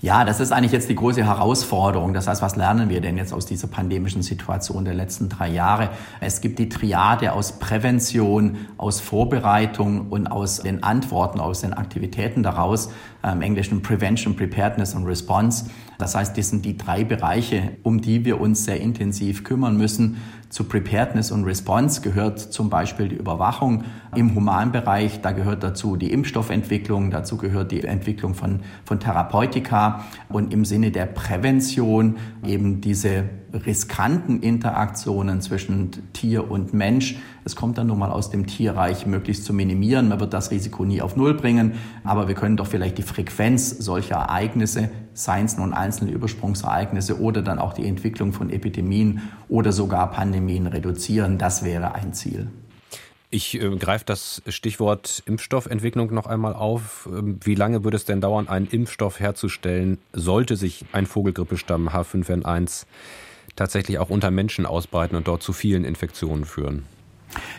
Ja, 0.00 0.24
das 0.24 0.38
ist 0.38 0.52
eigentlich 0.52 0.70
jetzt 0.70 0.88
die 0.88 0.94
große 0.94 1.24
Herausforderung. 1.24 2.14
Das 2.14 2.28
heißt, 2.28 2.40
was 2.40 2.54
lernen 2.54 2.88
wir 2.88 3.00
denn 3.00 3.16
jetzt 3.16 3.32
aus 3.32 3.46
dieser 3.46 3.66
pandemischen 3.66 4.22
Situation 4.22 4.84
der 4.84 4.94
letzten 4.94 5.28
drei 5.28 5.48
Jahre? 5.48 5.90
Es 6.20 6.40
gibt 6.40 6.60
die 6.60 6.68
Triade 6.68 7.32
aus 7.32 7.58
Prävention, 7.58 8.58
aus 8.76 9.00
Vorbereitung 9.00 10.06
und 10.10 10.28
aus 10.28 10.60
den 10.60 10.84
Antworten, 10.84 11.40
aus 11.40 11.62
den 11.62 11.72
Aktivitäten 11.72 12.44
daraus, 12.44 12.90
äh, 13.24 13.32
im 13.32 13.42
Englischen 13.42 13.82
Prevention, 13.82 14.36
Preparedness 14.36 14.94
und 14.94 15.04
Response. 15.04 15.68
Das 15.98 16.14
heißt, 16.14 16.38
das 16.38 16.50
sind 16.50 16.64
die 16.64 16.76
drei 16.76 17.02
Bereiche, 17.02 17.72
um 17.82 18.00
die 18.00 18.24
wir 18.24 18.40
uns 18.40 18.64
sehr 18.66 18.80
intensiv 18.80 19.42
kümmern 19.42 19.76
müssen. 19.76 20.18
Zu 20.50 20.64
Preparedness 20.64 21.30
und 21.30 21.44
Response 21.44 22.00
gehört 22.00 22.38
zum 22.38 22.70
Beispiel 22.70 23.08
die 23.08 23.16
Überwachung 23.16 23.84
im 24.16 24.34
Humanbereich. 24.34 25.20
Da 25.20 25.32
gehört 25.32 25.62
dazu 25.62 25.96
die 25.96 26.10
Impfstoffentwicklung, 26.10 27.10
dazu 27.10 27.36
gehört 27.36 27.70
die 27.70 27.84
Entwicklung 27.84 28.34
von, 28.34 28.60
von 28.86 28.98
Therapeutika 28.98 30.04
und 30.30 30.54
im 30.54 30.64
Sinne 30.64 30.90
der 30.90 31.04
Prävention 31.04 32.16
eben 32.46 32.80
diese 32.80 33.24
riskanten 33.52 34.40
Interaktionen 34.40 35.42
zwischen 35.42 35.90
Tier 36.14 36.50
und 36.50 36.72
Mensch. 36.72 37.18
Es 37.44 37.54
kommt 37.54 37.76
dann 37.76 37.88
nun 37.88 37.98
mal 37.98 38.10
aus 38.10 38.30
dem 38.30 38.46
Tierreich 38.46 39.06
möglichst 39.06 39.44
zu 39.44 39.52
minimieren. 39.52 40.08
Man 40.08 40.20
wird 40.20 40.32
das 40.32 40.50
Risiko 40.50 40.84
nie 40.84 41.02
auf 41.02 41.16
Null 41.16 41.34
bringen, 41.34 41.74
aber 42.04 42.28
wir 42.28 42.34
können 42.34 42.56
doch 42.56 42.66
vielleicht 42.66 42.96
die 42.98 43.02
Frequenz 43.02 43.70
solcher 43.70 44.16
Ereignisse, 44.16 44.90
seien 45.18 45.46
es 45.46 45.56
nun 45.56 45.74
einzelne 45.74 46.12
Übersprungsereignisse 46.12 47.20
oder 47.20 47.42
dann 47.42 47.58
auch 47.58 47.72
die 47.72 47.86
Entwicklung 47.86 48.32
von 48.32 48.50
Epidemien 48.50 49.22
oder 49.48 49.72
sogar 49.72 50.10
Pandemien 50.12 50.66
reduzieren. 50.66 51.38
Das 51.38 51.64
wäre 51.64 51.94
ein 51.94 52.14
Ziel. 52.14 52.48
Ich 53.30 53.60
äh, 53.60 53.76
greife 53.76 54.04
das 54.06 54.42
Stichwort 54.46 55.22
Impfstoffentwicklung 55.26 56.14
noch 56.14 56.26
einmal 56.26 56.54
auf. 56.54 57.08
Ähm, 57.12 57.40
wie 57.42 57.56
lange 57.56 57.84
würde 57.84 57.96
es 57.96 58.04
denn 58.04 58.20
dauern, 58.20 58.48
einen 58.48 58.68
Impfstoff 58.68 59.20
herzustellen, 59.20 59.98
sollte 60.12 60.56
sich 60.56 60.84
ein 60.92 61.04
Vogelgrippestamm 61.04 61.88
H5N1 61.90 62.86
tatsächlich 63.56 63.98
auch 63.98 64.08
unter 64.08 64.30
Menschen 64.30 64.66
ausbreiten 64.66 65.16
und 65.16 65.26
dort 65.26 65.42
zu 65.42 65.52
vielen 65.52 65.84
Infektionen 65.84 66.44
führen? 66.44 66.84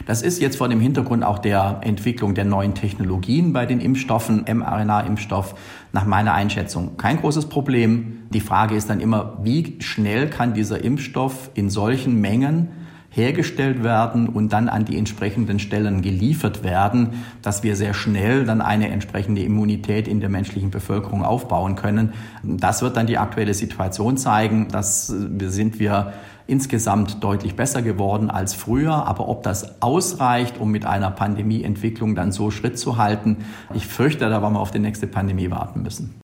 Das 0.05 0.21
ist 0.21 0.41
jetzt 0.41 0.57
vor 0.57 0.69
dem 0.69 0.79
Hintergrund 0.79 1.23
auch 1.23 1.39
der 1.39 1.81
Entwicklung 1.81 2.33
der 2.33 2.45
neuen 2.45 2.73
Technologien 2.73 3.53
bei 3.53 3.65
den 3.65 3.79
Impfstoffen, 3.79 4.45
mRNA-Impfstoff, 4.51 5.55
nach 5.91 6.05
meiner 6.05 6.33
Einschätzung 6.33 6.97
kein 6.97 7.17
großes 7.17 7.47
Problem. 7.47 8.23
Die 8.31 8.41
Frage 8.41 8.75
ist 8.75 8.89
dann 8.89 8.99
immer, 8.99 9.37
wie 9.43 9.77
schnell 9.79 10.29
kann 10.29 10.53
dieser 10.53 10.83
Impfstoff 10.83 11.51
in 11.53 11.69
solchen 11.69 12.19
Mengen 12.19 12.69
hergestellt 13.11 13.83
werden 13.83 14.29
und 14.29 14.53
dann 14.53 14.69
an 14.69 14.85
die 14.85 14.97
entsprechenden 14.97 15.59
Stellen 15.59 16.01
geliefert 16.01 16.63
werden, 16.63 17.23
dass 17.41 17.63
wir 17.63 17.75
sehr 17.75 17.95
schnell 17.95 18.45
dann 18.45 18.61
eine 18.61 18.89
entsprechende 18.89 19.41
Immunität 19.41 20.07
in 20.07 20.19
der 20.19 20.29
menschlichen 20.29 20.69
Bevölkerung 20.69 21.23
aufbauen 21.23 21.75
können. 21.75 22.13
Das 22.43 22.83
wird 22.83 22.97
dann 22.97 23.07
die 23.07 23.17
aktuelle 23.17 23.55
Situation 23.55 24.17
zeigen. 24.17 24.67
Das 24.71 25.07
sind 25.07 25.79
wir 25.79 26.13
insgesamt 26.49 27.23
deutlich 27.23 27.55
besser 27.55 27.81
geworden 27.81 28.29
als 28.29 28.53
früher. 28.53 29.05
Aber 29.05 29.27
ob 29.29 29.43
das 29.43 29.81
ausreicht, 29.81 30.57
um 30.59 30.71
mit 30.71 30.85
einer 30.85 31.11
Pandemieentwicklung 31.11 32.15
dann 32.15 32.31
so 32.31 32.51
Schritt 32.51 32.79
zu 32.79 32.97
halten, 32.97 33.45
ich 33.73 33.85
fürchte, 33.87 34.29
da 34.29 34.41
werden 34.41 34.53
wir 34.53 34.59
auf 34.59 34.71
die 34.71 34.79
nächste 34.79 35.07
Pandemie 35.07 35.51
warten 35.51 35.83
müssen. 35.83 36.19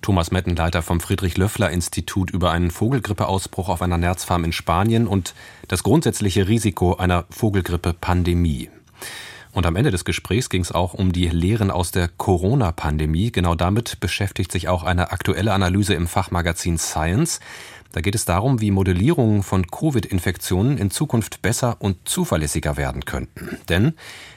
Thomas 0.00 0.30
Mettenleiter 0.30 0.80
vom 0.80 1.00
Friedrich-Löffler-Institut 1.00 2.30
über 2.30 2.50
einen 2.50 2.70
Vogelgrippeausbruch 2.70 3.68
auf 3.68 3.82
einer 3.82 3.98
Nerzfarm 3.98 4.44
in 4.44 4.52
Spanien 4.52 5.06
und 5.06 5.34
das 5.68 5.82
grundsätzliche 5.82 6.48
Risiko 6.48 6.96
einer 6.96 7.26
Vogelgrippe-Pandemie. 7.30 8.70
Und 9.52 9.66
am 9.66 9.76
Ende 9.76 9.90
des 9.90 10.04
Gesprächs 10.04 10.50
ging 10.50 10.62
es 10.62 10.72
auch 10.72 10.94
um 10.94 11.12
die 11.12 11.26
Lehren 11.26 11.70
aus 11.70 11.90
der 11.90 12.08
Corona-Pandemie. 12.08 13.32
Genau 13.32 13.54
damit 13.54 13.98
beschäftigt 13.98 14.52
sich 14.52 14.68
auch 14.68 14.84
eine 14.84 15.10
aktuelle 15.10 15.52
Analyse 15.52 15.94
im 15.94 16.06
Fachmagazin 16.06 16.78
Science. 16.78 17.40
Da 17.92 18.02
geht 18.02 18.14
es 18.14 18.26
darum, 18.26 18.60
wie 18.60 18.70
Modellierungen 18.70 19.42
von 19.42 19.66
Covid-Infektionen 19.66 20.76
in 20.76 20.90
Zukunft 20.90 21.40
besser 21.40 21.76
und 21.80 22.08
zuverlässiger 22.08 22.76
werden 22.76 23.04
könnten. 23.04 23.58
Denn 23.68 23.94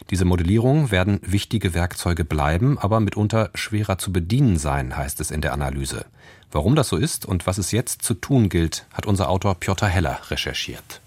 diese 0.09 0.25
Modellierungen 0.25 0.89
werden 0.91 1.19
wichtige 1.23 1.73
Werkzeuge 1.73 2.23
bleiben, 2.23 2.77
aber 2.77 2.99
mitunter 2.99 3.49
schwerer 3.53 3.97
zu 3.97 4.13
bedienen 4.13 4.57
sein, 4.57 4.95
heißt 4.95 5.19
es 5.19 5.31
in 5.31 5.41
der 5.41 5.53
Analyse. 5.53 6.05
Warum 6.51 6.75
das 6.75 6.89
so 6.89 6.97
ist 6.97 7.25
und 7.25 7.45
was 7.45 7.57
es 7.57 7.71
jetzt 7.71 8.01
zu 8.01 8.13
tun 8.13 8.49
gilt, 8.49 8.85
hat 8.93 9.05
unser 9.05 9.29
Autor 9.29 9.55
Piotr 9.55 9.87
Heller 9.87 10.19
recherchiert. 10.29 11.01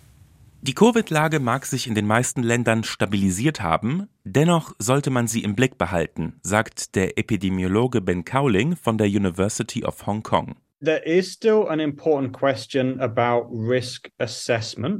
Die 0.62 0.74
Covid-Lage 0.74 1.40
mag 1.40 1.66
sich 1.66 1.86
in 1.86 1.94
den 1.94 2.06
meisten 2.06 2.42
Ländern 2.42 2.84
stabilisiert 2.84 3.60
haben, 3.60 4.08
dennoch 4.24 4.74
sollte 4.78 5.10
man 5.10 5.28
sie 5.28 5.42
im 5.42 5.54
Blick 5.54 5.76
behalten, 5.76 6.36
sagt 6.42 6.94
der 6.94 7.18
Epidemiologe 7.18 8.00
Ben 8.00 8.24
Cowling 8.24 8.74
von 8.74 8.96
der 8.96 9.08
University 9.08 9.84
of 9.84 10.06
Hong 10.06 10.22
Kong. 10.22 10.56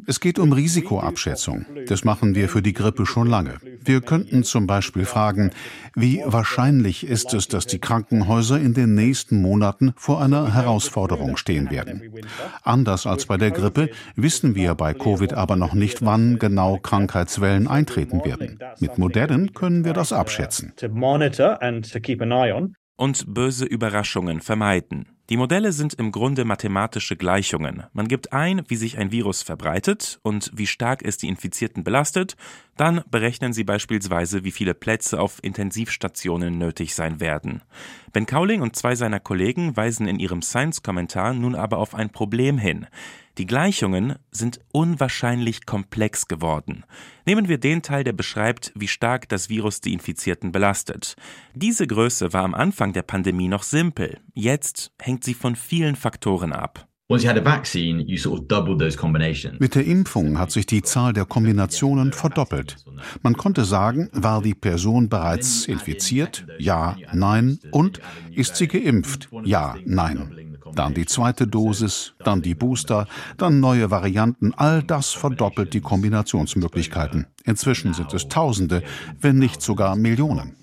Es 0.06 0.20
geht 0.20 0.38
um 0.38 0.52
Risikoabschätzung. 0.52 1.66
Das 1.86 2.04
machen 2.04 2.34
wir 2.34 2.48
für 2.48 2.62
die 2.62 2.72
Grippe 2.72 3.06
schon 3.06 3.26
lange. 3.26 3.58
Wir 3.80 4.00
könnten 4.00 4.44
zum 4.44 4.66
Beispiel 4.66 5.04
fragen, 5.04 5.50
wie 5.94 6.22
wahrscheinlich 6.24 7.06
ist 7.06 7.34
es, 7.34 7.48
dass 7.48 7.66
die 7.66 7.80
Krankenhäuser 7.80 8.58
in 8.58 8.72
den 8.74 8.94
nächsten 8.94 9.42
Monaten 9.42 9.92
vor 9.96 10.22
einer 10.22 10.54
Herausforderung 10.54 11.36
stehen 11.36 11.70
werden. 11.70 12.02
Anders 12.62 13.06
als 13.06 13.26
bei 13.26 13.36
der 13.36 13.50
Grippe 13.50 13.90
wissen 14.16 14.54
wir 14.54 14.74
bei 14.74 14.94
Covid 14.94 15.34
aber 15.34 15.56
noch 15.56 15.74
nicht, 15.74 16.04
wann 16.04 16.38
genau 16.38 16.78
Krankheitswellen 16.78 17.66
eintreten 17.68 18.24
werden. 18.24 18.58
Mit 18.80 18.98
Modellen 18.98 19.52
können 19.52 19.84
wir 19.84 19.92
das 19.92 20.12
abschätzen. 20.12 20.72
Und 22.96 23.34
böse 23.34 23.64
Überraschungen 23.64 24.40
vermeiden. 24.40 25.08
Die 25.30 25.36
Modelle 25.38 25.72
sind 25.72 25.94
im 25.94 26.12
Grunde 26.12 26.44
mathematische 26.44 27.16
Gleichungen. 27.16 27.84
Man 27.92 28.08
gibt 28.08 28.32
ein, 28.34 28.62
wie 28.68 28.76
sich 28.76 28.98
ein 28.98 29.10
Virus 29.10 29.42
verbreitet 29.42 30.20
und 30.22 30.50
wie 30.54 30.66
stark 30.66 31.02
es 31.02 31.16
die 31.16 31.28
Infizierten 31.28 31.82
belastet, 31.82 32.36
dann 32.76 33.02
berechnen 33.10 33.54
sie 33.54 33.64
beispielsweise, 33.64 34.44
wie 34.44 34.50
viele 34.52 34.74
Plätze 34.74 35.18
auf 35.18 35.42
Intensivstationen 35.42 36.58
nötig 36.58 36.94
sein 36.94 37.20
werden. 37.20 37.62
Ben 38.12 38.26
Cowling 38.26 38.60
und 38.60 38.76
zwei 38.76 38.94
seiner 38.94 39.18
Kollegen 39.18 39.76
weisen 39.76 40.06
in 40.06 40.18
ihrem 40.18 40.42
Science-Kommentar 40.42 41.32
nun 41.32 41.54
aber 41.54 41.78
auf 41.78 41.94
ein 41.94 42.10
Problem 42.10 42.58
hin. 42.58 42.86
Die 43.36 43.46
Gleichungen 43.46 44.14
sind 44.30 44.60
unwahrscheinlich 44.70 45.66
komplex 45.66 46.28
geworden. 46.28 46.84
Nehmen 47.26 47.48
wir 47.48 47.58
den 47.58 47.82
Teil, 47.82 48.04
der 48.04 48.12
beschreibt, 48.12 48.72
wie 48.76 48.86
stark 48.86 49.28
das 49.28 49.48
Virus 49.48 49.80
die 49.80 49.92
Infizierten 49.92 50.52
belastet. 50.52 51.16
Diese 51.52 51.88
Größe 51.88 52.32
war 52.32 52.44
am 52.44 52.54
Anfang 52.54 52.92
der 52.92 53.02
Pandemie 53.02 53.48
noch 53.48 53.64
simpel. 53.64 54.20
Jetzt 54.34 54.92
hängt 55.00 55.24
sie 55.24 55.34
von 55.34 55.56
vielen 55.56 55.96
Faktoren 55.96 56.52
ab. 56.52 56.86
Mit 57.08 57.24
der 59.74 59.84
Impfung 59.84 60.38
hat 60.38 60.50
sich 60.52 60.66
die 60.66 60.82
Zahl 60.82 61.12
der 61.12 61.24
Kombinationen 61.26 62.12
verdoppelt. 62.12 62.76
Man 63.22 63.36
konnte 63.36 63.64
sagen, 63.64 64.08
war 64.12 64.42
die 64.42 64.54
Person 64.54 65.08
bereits 65.08 65.66
infiziert? 65.66 66.46
Ja, 66.58 66.96
nein. 67.12 67.58
Und 67.72 68.00
ist 68.30 68.56
sie 68.56 68.68
geimpft? 68.68 69.28
Ja, 69.44 69.76
nein 69.84 70.43
dann 70.74 70.94
die 70.94 71.06
zweite 71.06 71.46
Dosis, 71.46 72.14
dann 72.24 72.42
die 72.42 72.54
Booster, 72.54 73.06
dann 73.36 73.60
neue 73.60 73.90
Varianten. 73.90 74.54
All 74.54 74.82
das 74.82 75.12
verdoppelt 75.12 75.74
die 75.74 75.80
Kombinationsmöglichkeiten. 75.80 77.26
Inzwischen 77.44 77.94
sind 77.94 78.12
es 78.14 78.28
Tausende, 78.28 78.82
wenn 79.20 79.38
nicht 79.38 79.62
sogar 79.62 79.96
Millionen 79.96 80.56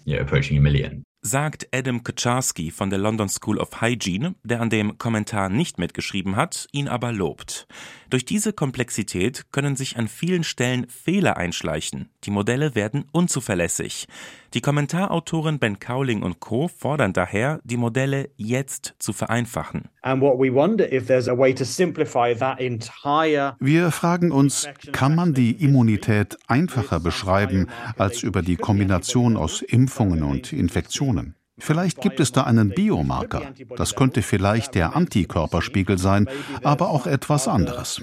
sagt 1.21 1.67
Adam 1.71 2.03
Kaczarski 2.03 2.71
von 2.71 2.89
der 2.89 2.97
London 2.97 3.29
School 3.29 3.59
of 3.59 3.81
Hygiene, 3.81 4.35
der 4.43 4.59
an 4.59 4.69
dem 4.69 4.97
Kommentar 4.97 5.49
nicht 5.49 5.77
mitgeschrieben 5.77 6.35
hat, 6.35 6.67
ihn 6.71 6.87
aber 6.87 7.11
lobt. 7.11 7.67
Durch 8.09 8.25
diese 8.25 8.53
Komplexität 8.53 9.45
können 9.51 9.75
sich 9.75 9.97
an 9.97 10.07
vielen 10.07 10.43
Stellen 10.43 10.87
Fehler 10.89 11.37
einschleichen. 11.37 12.09
Die 12.23 12.31
Modelle 12.31 12.73
werden 12.73 13.05
unzuverlässig. 13.11 14.07
Die 14.53 14.59
Kommentarautoren 14.59 15.59
Ben 15.59 15.79
Cowling 15.79 16.23
und 16.23 16.41
Co. 16.41 16.67
fordern 16.67 17.13
daher, 17.13 17.61
die 17.63 17.77
Modelle 17.77 18.29
jetzt 18.35 18.95
zu 18.99 19.13
vereinfachen. 19.13 19.87
Wir 23.59 23.91
fragen 23.91 24.31
uns, 24.31 24.67
kann 24.91 25.15
man 25.15 25.33
die 25.33 25.51
Immunität 25.51 26.37
einfacher 26.47 26.99
beschreiben 26.99 27.67
als 27.97 28.23
über 28.23 28.41
die 28.41 28.57
Kombination 28.57 29.37
aus 29.37 29.61
Impfungen 29.61 30.23
und 30.23 30.51
Infektionen? 30.51 31.35
Vielleicht 31.57 32.01
gibt 32.01 32.19
es 32.19 32.33
da 32.33 32.43
einen 32.43 32.71
Biomarker. 32.71 33.53
Das 33.77 33.95
könnte 33.95 34.21
vielleicht 34.21 34.75
der 34.75 34.97
Antikörperspiegel 34.97 35.97
sein, 35.97 36.27
aber 36.63 36.89
auch 36.89 37.07
etwas 37.07 37.47
anderes. 37.47 38.01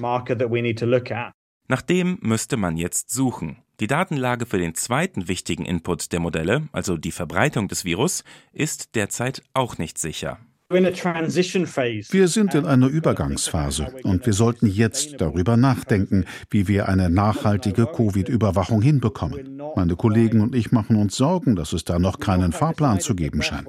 Nach 1.71 1.83
dem 1.83 2.19
müsste 2.23 2.57
man 2.57 2.79
jetzt 2.79 3.11
suchen. 3.11 3.59
Die 3.81 3.87
Datenlage 3.87 4.45
für 4.45 4.59
den 4.59 4.75
zweiten 4.75 5.29
wichtigen 5.29 5.65
Input 5.65 6.13
der 6.13 6.19
Modelle, 6.19 6.69
also 6.73 6.97
die 6.97 7.13
Verbreitung 7.13 7.69
des 7.69 7.85
Virus, 7.85 8.25
ist 8.53 8.97
derzeit 8.97 9.43
auch 9.55 9.79
nicht 9.79 9.99
sicher. 9.99 10.41
Wir 10.71 12.29
sind 12.29 12.55
in 12.55 12.67
einer 12.67 12.89
Übergangsphase 12.89 13.95
und 14.03 14.27
wir 14.27 14.33
sollten 14.33 14.67
jetzt 14.67 15.21
darüber 15.21 15.57
nachdenken, 15.57 16.25
wie 16.51 16.67
wir 16.67 16.89
eine 16.89 17.09
nachhaltige 17.09 17.87
Covid-Überwachung 17.87 18.83
hinbekommen. 18.83 19.63
Meine 19.77 19.95
Kollegen 19.95 20.41
und 20.41 20.57
ich 20.57 20.73
machen 20.73 20.97
uns 20.97 21.17
Sorgen, 21.17 21.55
dass 21.55 21.73
es 21.73 21.85
da 21.85 22.01
noch 22.01 22.19
keinen 22.19 22.51
Fahrplan 22.53 22.99
zu 22.99 23.15
geben 23.15 23.43
scheint 23.43 23.69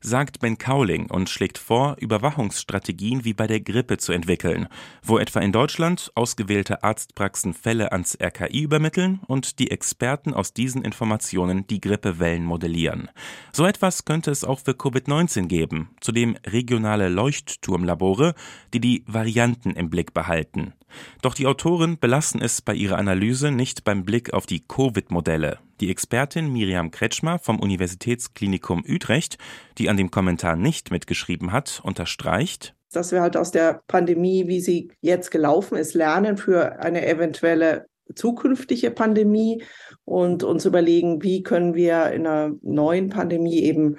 sagt 0.00 0.40
Ben 0.40 0.58
Cowling 0.58 1.10
und 1.10 1.28
schlägt 1.28 1.58
vor, 1.58 1.96
Überwachungsstrategien 1.98 3.24
wie 3.24 3.34
bei 3.34 3.46
der 3.46 3.60
Grippe 3.60 3.98
zu 3.98 4.12
entwickeln, 4.12 4.68
wo 5.02 5.18
etwa 5.18 5.40
in 5.40 5.52
Deutschland 5.52 6.10
ausgewählte 6.14 6.82
Arztpraxen 6.82 7.54
Fälle 7.54 7.92
ans 7.92 8.16
RKI 8.20 8.62
übermitteln 8.62 9.20
und 9.26 9.58
die 9.58 9.70
Experten 9.70 10.34
aus 10.34 10.52
diesen 10.52 10.82
Informationen 10.82 11.66
die 11.66 11.80
Grippewellen 11.80 12.44
modellieren. 12.44 13.10
So 13.52 13.66
etwas 13.66 14.04
könnte 14.04 14.30
es 14.30 14.44
auch 14.44 14.60
für 14.60 14.72
Covid-19 14.72 15.46
geben, 15.46 15.90
zudem 16.00 16.36
regionale 16.46 17.08
Leuchtturmlabore, 17.08 18.34
die 18.72 18.80
die 18.80 19.04
Varianten 19.06 19.70
im 19.70 19.90
Blick 19.90 20.14
behalten. 20.14 20.74
Doch 21.22 21.34
die 21.34 21.46
Autoren 21.46 21.98
belassen 21.98 22.40
es 22.40 22.62
bei 22.62 22.74
ihrer 22.74 22.98
Analyse 22.98 23.50
nicht 23.50 23.84
beim 23.84 24.04
Blick 24.04 24.32
auf 24.32 24.46
die 24.46 24.66
Covid-Modelle. 24.66 25.58
Die 25.80 25.90
Expertin 25.90 26.52
Miriam 26.52 26.90
Kretschmer 26.90 27.38
vom 27.38 27.60
Universitätsklinikum 27.60 28.84
Utrecht, 28.88 29.38
die 29.78 29.88
an 29.88 29.96
dem 29.96 30.10
Kommentar 30.10 30.56
nicht 30.56 30.90
mitgeschrieben 30.90 31.52
hat, 31.52 31.80
unterstreicht, 31.84 32.74
dass 32.92 33.12
wir 33.12 33.20
halt 33.20 33.36
aus 33.36 33.50
der 33.50 33.82
Pandemie, 33.86 34.48
wie 34.48 34.60
sie 34.60 34.90
jetzt 35.00 35.30
gelaufen 35.30 35.76
ist, 35.76 35.94
lernen 35.94 36.36
für 36.36 36.80
eine 36.80 37.06
eventuelle 37.06 37.86
zukünftige 38.14 38.90
Pandemie 38.90 39.62
und 40.04 40.42
uns 40.42 40.64
überlegen, 40.64 41.22
wie 41.22 41.42
können 41.42 41.74
wir 41.74 42.10
in 42.10 42.26
einer 42.26 42.54
neuen 42.62 43.10
Pandemie 43.10 43.60
eben 43.60 43.98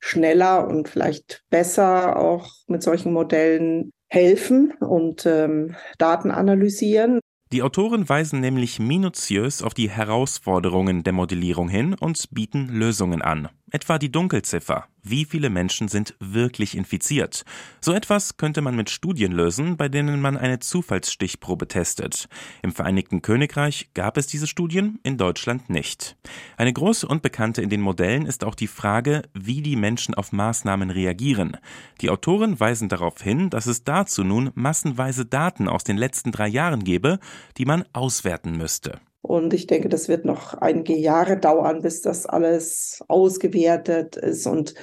schneller 0.00 0.66
und 0.66 0.88
vielleicht 0.88 1.44
besser 1.48 2.18
auch 2.18 2.50
mit 2.66 2.82
solchen 2.82 3.12
Modellen 3.12 3.92
helfen 4.14 4.72
und 4.80 5.26
ähm, 5.26 5.74
Daten 5.98 6.30
analysieren. 6.30 7.20
Die 7.52 7.62
Autoren 7.62 8.08
weisen 8.08 8.40
nämlich 8.40 8.80
minutiös 8.80 9.62
auf 9.62 9.74
die 9.74 9.90
Herausforderungen 9.90 11.04
der 11.04 11.12
Modellierung 11.12 11.68
hin 11.68 11.94
und 11.94 12.30
bieten 12.30 12.68
Lösungen 12.68 13.22
an 13.22 13.48
etwa 13.74 13.98
die 13.98 14.12
Dunkelziffer. 14.12 14.86
Wie 15.02 15.24
viele 15.24 15.50
Menschen 15.50 15.88
sind 15.88 16.14
wirklich 16.20 16.76
infiziert? 16.76 17.44
So 17.80 17.92
etwas 17.92 18.36
könnte 18.36 18.62
man 18.62 18.76
mit 18.76 18.88
Studien 18.88 19.32
lösen, 19.32 19.76
bei 19.76 19.88
denen 19.88 20.20
man 20.20 20.36
eine 20.36 20.60
Zufallsstichprobe 20.60 21.66
testet. 21.66 22.28
Im 22.62 22.70
Vereinigten 22.70 23.20
Königreich 23.20 23.90
gab 23.92 24.16
es 24.16 24.28
diese 24.28 24.46
Studien, 24.46 25.00
in 25.02 25.18
Deutschland 25.18 25.70
nicht. 25.70 26.16
Eine 26.56 26.72
große 26.72 27.06
Unbekannte 27.08 27.62
in 27.62 27.68
den 27.68 27.80
Modellen 27.80 28.26
ist 28.26 28.44
auch 28.44 28.54
die 28.54 28.68
Frage, 28.68 29.22
wie 29.34 29.60
die 29.60 29.76
Menschen 29.76 30.14
auf 30.14 30.30
Maßnahmen 30.30 30.90
reagieren. 30.90 31.56
Die 32.00 32.10
Autoren 32.10 32.60
weisen 32.60 32.88
darauf 32.88 33.20
hin, 33.20 33.50
dass 33.50 33.66
es 33.66 33.82
dazu 33.82 34.22
nun 34.22 34.52
massenweise 34.54 35.26
Daten 35.26 35.66
aus 35.66 35.82
den 35.82 35.96
letzten 35.96 36.30
drei 36.30 36.46
Jahren 36.46 36.84
gebe, 36.84 37.18
die 37.58 37.64
man 37.64 37.84
auswerten 37.92 38.56
müsste. 38.56 39.00
Und 39.26 39.54
ich 39.54 39.66
denke, 39.66 39.88
das 39.88 40.08
wird 40.08 40.26
noch 40.26 40.52
einige 40.52 40.94
Jahre 40.94 41.38
dauern, 41.38 41.80
bis 41.80 42.02
das 42.02 42.26
alles 42.26 43.02
ausgewertet 43.08 44.16
ist 44.16 44.46
und 44.46 44.74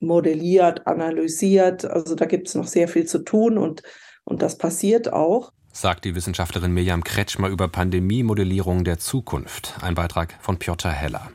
modelliert, 0.00 0.86
analysiert. 0.86 1.84
Also 1.84 2.14
da 2.14 2.24
gibt 2.24 2.48
es 2.48 2.54
noch 2.54 2.66
sehr 2.66 2.88
viel 2.88 3.04
zu 3.04 3.18
tun 3.18 3.58
und, 3.58 3.82
und 4.24 4.40
das 4.40 4.56
passiert 4.56 5.12
auch. 5.12 5.52
Sagt 5.70 6.06
die 6.06 6.14
Wissenschaftlerin 6.14 6.72
Mirjam 6.72 7.04
Kretschmer 7.04 7.48
über 7.48 7.68
Pandemiemodellierung 7.68 8.84
der 8.84 8.98
Zukunft. 8.98 9.74
Ein 9.82 9.94
Beitrag 9.94 10.34
von 10.40 10.58
Piotr 10.58 10.90
Heller. 10.90 11.30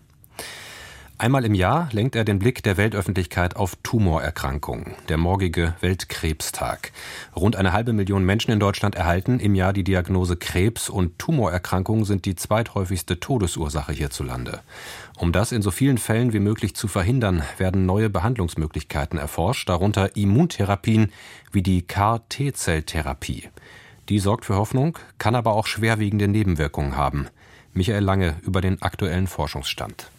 Einmal 1.18 1.46
im 1.46 1.54
Jahr 1.54 1.88
lenkt 1.94 2.18
er 2.18 2.26
den 2.26 2.40
Blick 2.40 2.62
der 2.62 2.76
Weltöffentlichkeit 2.76 3.56
auf 3.56 3.78
Tumorerkrankungen, 3.84 4.96
der 5.08 5.16
morgige 5.16 5.74
Weltkrebstag. 5.80 6.92
Rund 7.34 7.56
eine 7.56 7.72
halbe 7.72 7.94
Million 7.94 8.26
Menschen 8.26 8.52
in 8.52 8.60
Deutschland 8.60 8.96
erhalten 8.96 9.40
im 9.40 9.56
Jahr 9.56 9.72
die 9.72 9.86
Diagnose 9.86 10.36
Krebs 10.36 10.90
und 10.90 11.18
Tumorerkrankungen 11.18 12.04
sind 12.04 12.26
die 12.26 12.36
zweithäufigste 12.36 13.22
Todesursache 13.22 13.94
hierzulande. 13.94 14.60
Um 15.18 15.32
das 15.32 15.54
in 15.54 15.62
so 15.62 15.72
vielen 15.72 15.98
Fällen 15.98 16.34
wie 16.34 16.42
möglich 16.42 16.76
zu 16.76 16.90
verhindern, 16.90 17.44
werden 17.58 17.86
neue 17.86 18.10
Behandlungsmöglichkeiten 18.10 19.18
erforscht, 19.18 19.70
darunter 19.70 20.18
Immuntherapien 20.18 21.14
wie 21.54 21.64
die 21.64 21.84
KT-Zelltherapie. 21.84 23.48
Die 24.10 24.20
sorgt 24.20 24.44
für 24.44 24.56
Hoffnung, 24.56 25.00
kann 25.18 25.36
aber 25.36 25.54
auch 25.54 25.66
schwerwiegende 25.66 26.28
Nebenwirkungen 26.28 26.98
haben. 26.98 27.28
Michael 27.74 28.04
Lange 28.04 28.36
über 28.44 28.60
den 28.60 28.82
aktuellen 28.82 29.28
Forschungsstand. 29.28 30.10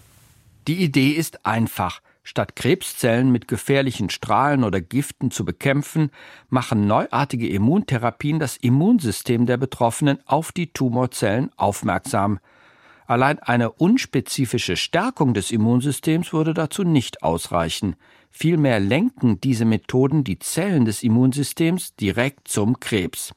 Die 0.69 0.83
Idee 0.83 1.11
ist 1.11 1.47
einfach. 1.47 2.01
Statt 2.25 2.57
Krebszellen 2.57 3.31
mit 3.31 3.47
gefährlichen 3.47 4.11
Strahlen 4.11 4.65
oder 4.65 4.81
Giften 4.81 5.31
zu 5.31 5.45
bekämpfen, 5.45 6.11
machen 6.49 6.89
neuartige 6.89 7.49
Immuntherapien 7.49 8.41
das 8.41 8.57
Immunsystem 8.57 9.47
der 9.47 9.59
Betroffenen 9.59 10.19
auf 10.27 10.51
die 10.51 10.73
Tumorzellen 10.73 11.51
aufmerksam. 11.57 12.41
Allein 13.07 13.39
eine 13.39 13.71
unspezifische 13.71 14.77
Stärkung 14.77 15.35
des 15.35 15.53
Immunsystems 15.53 16.33
würde 16.33 16.53
dazu 16.53 16.83
nicht 16.83 17.23
ausreichen. 17.23 17.95
Vielmehr 18.31 18.81
lenken 18.81 19.41
diese 19.41 19.65
Methoden 19.65 20.25
die 20.25 20.41
Zellen 20.41 20.85
des 20.85 21.05
Immunsystems 21.05 21.95
direkt 21.95 22.49
zum 22.49 22.81
Krebs. 22.81 23.33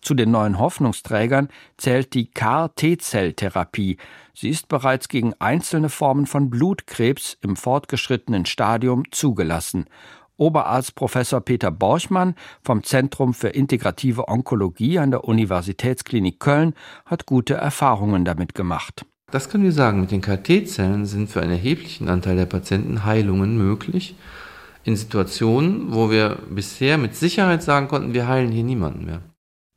Zu 0.00 0.14
den 0.14 0.30
neuen 0.30 0.58
Hoffnungsträgern 0.58 1.48
zählt 1.76 2.14
die 2.14 2.30
CAR-T-Zelltherapie. 2.30 3.98
Sie 4.34 4.48
ist 4.48 4.68
bereits 4.68 5.08
gegen 5.08 5.34
einzelne 5.38 5.88
Formen 5.88 6.26
von 6.26 6.50
Blutkrebs 6.50 7.36
im 7.42 7.56
fortgeschrittenen 7.56 8.46
Stadium 8.46 9.04
zugelassen. 9.10 9.86
Oberarzt 10.36 10.94
Professor 10.94 11.42
Peter 11.42 11.70
Borchmann 11.70 12.34
vom 12.62 12.82
Zentrum 12.82 13.34
für 13.34 13.48
integrative 13.48 14.28
Onkologie 14.28 14.98
an 14.98 15.10
der 15.10 15.24
Universitätsklinik 15.24 16.40
Köln 16.40 16.72
hat 17.04 17.26
gute 17.26 17.54
Erfahrungen 17.54 18.24
damit 18.24 18.54
gemacht. 18.54 19.04
Das 19.30 19.50
können 19.50 19.64
wir 19.64 19.72
sagen. 19.72 20.00
Mit 20.00 20.10
den 20.10 20.22
KT-Zellen 20.22 21.04
sind 21.04 21.28
für 21.28 21.42
einen 21.42 21.52
erheblichen 21.52 22.08
Anteil 22.08 22.36
der 22.36 22.46
Patienten 22.46 23.04
Heilungen 23.04 23.58
möglich. 23.58 24.16
In 24.82 24.96
Situationen, 24.96 25.92
wo 25.92 26.10
wir 26.10 26.38
bisher 26.48 26.96
mit 26.96 27.14
Sicherheit 27.14 27.62
sagen 27.62 27.88
konnten, 27.88 28.14
wir 28.14 28.26
heilen 28.26 28.50
hier 28.50 28.64
niemanden 28.64 29.04
mehr. 29.04 29.20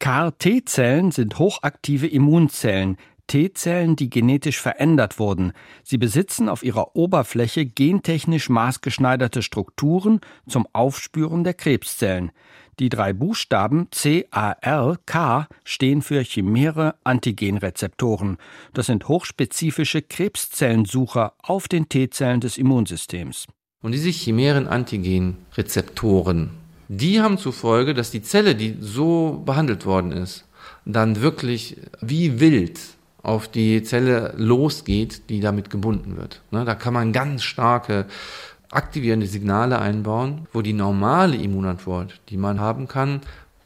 CAR-T-Zellen 0.03 1.12
sind 1.12 1.39
hochaktive 1.39 2.07
Immunzellen, 2.07 2.98
T-Zellen, 3.27 3.95
die 3.95 4.10
genetisch 4.10 4.60
verändert 4.60 5.17
wurden. 5.17 5.53
Sie 5.81 5.98
besitzen 5.98 6.50
auf 6.50 6.62
ihrer 6.62 6.98
Oberfläche 6.98 7.65
gentechnisch 7.65 8.50
maßgeschneiderte 8.50 9.41
Strukturen 9.41 10.19
zum 10.45 10.67
Aufspüren 10.74 11.45
der 11.45 11.53
Krebszellen. 11.53 12.33
Die 12.79 12.89
drei 12.89 13.13
Buchstaben 13.13 13.88
CAR-K 13.91 15.48
stehen 15.63 16.01
für 16.01 16.22
chimäre 16.22 16.95
Antigenrezeptoren. 17.05 18.36
Das 18.74 18.88
sind 18.88 19.07
hochspezifische 19.07 20.01
Krebszellensucher 20.01 21.36
auf 21.41 21.69
den 21.69 21.88
T-Zellen 21.88 22.41
des 22.41 22.57
Immunsystems. 22.57 23.48
Und 23.81 23.93
diese 23.93 24.10
chimären 24.10 24.67
Antigenrezeptoren 24.67 26.62
die 26.87 27.21
haben 27.21 27.37
zufolge, 27.37 27.93
dass 27.93 28.11
die 28.11 28.21
Zelle, 28.21 28.55
die 28.55 28.77
so 28.79 29.41
behandelt 29.45 29.85
worden 29.85 30.11
ist, 30.11 30.45
dann 30.85 31.21
wirklich 31.21 31.77
wie 32.01 32.39
wild 32.39 32.79
auf 33.21 33.47
die 33.47 33.83
Zelle 33.83 34.33
losgeht, 34.37 35.29
die 35.29 35.39
damit 35.39 35.69
gebunden 35.69 36.17
wird. 36.17 36.41
Ne, 36.51 36.65
da 36.65 36.75
kann 36.75 36.93
man 36.93 37.13
ganz 37.13 37.43
starke 37.43 38.05
aktivierende 38.69 39.27
Signale 39.27 39.79
einbauen, 39.79 40.47
wo 40.51 40.61
die 40.61 40.73
normale 40.73 41.37
Immunantwort, 41.37 42.19
die 42.29 42.37
man 42.37 42.59
haben 42.59 42.87
kann, 42.87 43.21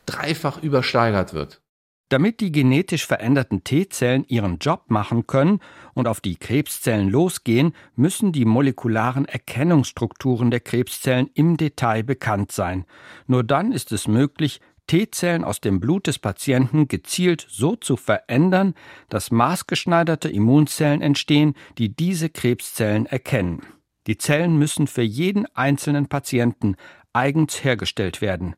dreifach 0.05 0.61
übersteigert 0.61 1.33
wird. 1.33 1.61
Damit 2.09 2.39
die 2.39 2.51
genetisch 2.51 3.05
veränderten 3.05 3.63
T-Zellen 3.63 4.25
ihren 4.27 4.59
Job 4.59 4.85
machen 4.87 5.27
können 5.27 5.59
und 5.97 6.07
auf 6.07 6.21
die 6.21 6.35
Krebszellen 6.35 7.09
losgehen, 7.09 7.73
müssen 7.95 8.31
die 8.31 8.45
molekularen 8.45 9.25
Erkennungsstrukturen 9.25 10.51
der 10.51 10.59
Krebszellen 10.59 11.31
im 11.33 11.57
Detail 11.57 12.03
bekannt 12.03 12.51
sein. 12.51 12.85
Nur 13.25 13.43
dann 13.43 13.71
ist 13.71 13.91
es 13.91 14.07
möglich, 14.07 14.61
T-Zellen 14.85 15.43
aus 15.43 15.59
dem 15.59 15.79
Blut 15.79 16.05
des 16.05 16.19
Patienten 16.19 16.87
gezielt 16.87 17.47
so 17.49 17.75
zu 17.75 17.97
verändern, 17.97 18.75
dass 19.09 19.31
maßgeschneiderte 19.31 20.29
Immunzellen 20.29 21.01
entstehen, 21.01 21.55
die 21.79 21.95
diese 21.95 22.29
Krebszellen 22.29 23.07
erkennen. 23.07 23.61
Die 24.05 24.19
Zellen 24.19 24.55
müssen 24.55 24.85
für 24.85 25.01
jeden 25.01 25.47
einzelnen 25.55 26.05
Patienten 26.05 26.75
eigens 27.11 27.63
hergestellt 27.63 28.21
werden. 28.21 28.55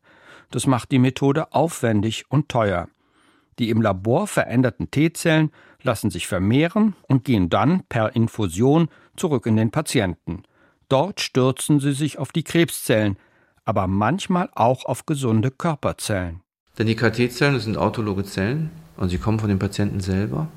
Das 0.50 0.66
macht 0.66 0.92
die 0.92 0.98
Methode 0.98 1.54
aufwendig 1.54 2.26
und 2.28 2.50
teuer. 2.50 2.88
Die 3.58 3.70
im 3.70 3.80
Labor 3.80 4.26
veränderten 4.26 4.90
T-Zellen 4.90 5.50
lassen 5.84 6.10
sich 6.10 6.26
vermehren 6.26 6.94
und 7.08 7.24
gehen 7.24 7.50
dann 7.50 7.82
per 7.88 8.14
Infusion 8.14 8.88
zurück 9.16 9.46
in 9.46 9.56
den 9.56 9.70
Patienten. 9.70 10.42
Dort 10.88 11.20
stürzen 11.20 11.80
sie 11.80 11.92
sich 11.92 12.18
auf 12.18 12.32
die 12.32 12.42
Krebszellen, 12.42 13.16
aber 13.64 13.86
manchmal 13.86 14.50
auch 14.54 14.84
auf 14.84 15.06
gesunde 15.06 15.50
Körperzellen. 15.50 16.40
Denn 16.78 16.86
die 16.86 16.96
KT-Zellen 16.96 17.60
sind 17.60 17.76
autologe 17.76 18.24
Zellen 18.24 18.70
und 18.96 19.08
sie 19.10 19.18
kommen 19.18 19.38
von 19.38 19.48
den 19.48 19.58
Patienten 19.58 20.00
selber. 20.00 20.48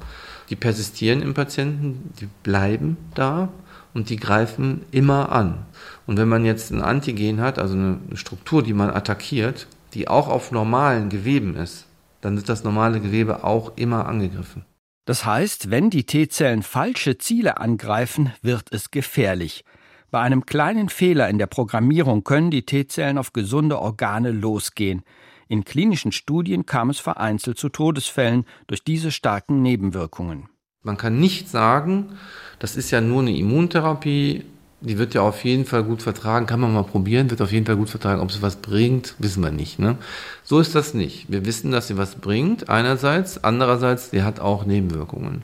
Die 0.50 0.56
persistieren 0.56 1.22
im 1.22 1.34
Patienten, 1.34 2.14
die 2.20 2.28
bleiben 2.44 2.98
da 3.16 3.50
und 3.94 4.10
die 4.10 4.18
greifen 4.18 4.86
immer 4.92 5.32
an. 5.32 5.66
Und 6.08 6.18
wenn 6.18 6.28
man 6.28 6.46
jetzt 6.46 6.72
ein 6.72 6.82
Antigen 6.82 7.42
hat, 7.42 7.60
also 7.60 7.76
eine 7.76 8.00
Struktur, 8.14 8.64
die 8.64 8.74
man 8.74 8.90
attackiert, 8.90 9.68
die 9.94 10.08
auch 10.08 10.28
auf 10.28 10.52
normalen 10.52 11.10
Geweben 11.10 11.56
ist, 11.56 11.86
dann 12.22 12.36
wird 12.36 12.50
das 12.50 12.64
normale 12.64 13.00
Gewebe 13.00 13.44
auch 13.44 13.74
immer 13.76 14.08
angegriffen. 14.08 14.66
Das 15.06 15.26
heißt, 15.26 15.70
wenn 15.70 15.90
die 15.90 16.06
T-Zellen 16.06 16.64
falsche 16.64 17.18
Ziele 17.18 17.58
angreifen, 17.58 18.32
wird 18.42 18.72
es 18.72 18.90
gefährlich. 18.90 19.66
Bei 20.12 20.22
einem 20.22 20.46
kleinen 20.46 20.90
Fehler 20.90 21.28
in 21.28 21.40
der 21.40 21.48
Programmierung 21.48 22.24
können 22.24 22.52
die 22.52 22.66
T-Zellen 22.66 23.18
auf 23.18 23.34
gesunde 23.34 23.80
Organe 23.80 24.32
losgehen. 24.32 25.04
In 25.50 25.66
klinischen 25.66 26.12
Studien 26.12 26.66
kam 26.66 26.90
es 26.90 27.00
vereinzelt 27.00 27.58
zu 27.58 27.70
Todesfällen 27.70 28.46
durch 28.68 28.84
diese 28.84 29.12
starken 29.12 29.62
Nebenwirkungen. 29.62 30.50
Man 30.84 30.98
kann 30.98 31.20
nicht 31.20 31.50
sagen, 31.50 32.18
das 32.60 32.76
ist 32.76 32.92
ja 32.92 33.02
nur 33.02 33.22
eine 33.22 33.36
Immuntherapie, 33.36 34.44
die 34.84 34.98
wird 34.98 35.14
ja 35.14 35.22
auf 35.22 35.44
jeden 35.46 35.66
Fall 35.66 35.84
gut 35.84 36.02
vertragen, 36.02 36.46
kann 36.46 36.60
man 36.60 36.74
mal 36.74 36.84
probieren, 36.84 37.30
wird 37.30 37.42
auf 37.42 37.52
jeden 37.52 37.66
Fall 37.66 37.78
gut 37.78 37.90
vertragen. 37.90 38.22
Ob 38.22 38.32
sie 38.32 38.42
was 38.42 38.58
bringt, 38.58 39.16
wissen 39.18 39.42
wir 39.42 39.52
nicht. 39.52 39.80
Ne? 39.80 39.98
So 40.44 40.60
ist 40.60 40.76
das 40.76 40.94
nicht. 40.94 41.32
Wir 41.32 41.46
wissen, 41.46 41.72
dass 41.72 41.88
sie 41.88 41.98
was 41.98 42.16
bringt, 42.16 42.70
einerseits, 42.70 43.44
andererseits, 43.44 44.12
sie 44.12 44.24
hat 44.24 44.42
auch 44.42 44.66
Nebenwirkungen. 44.66 45.44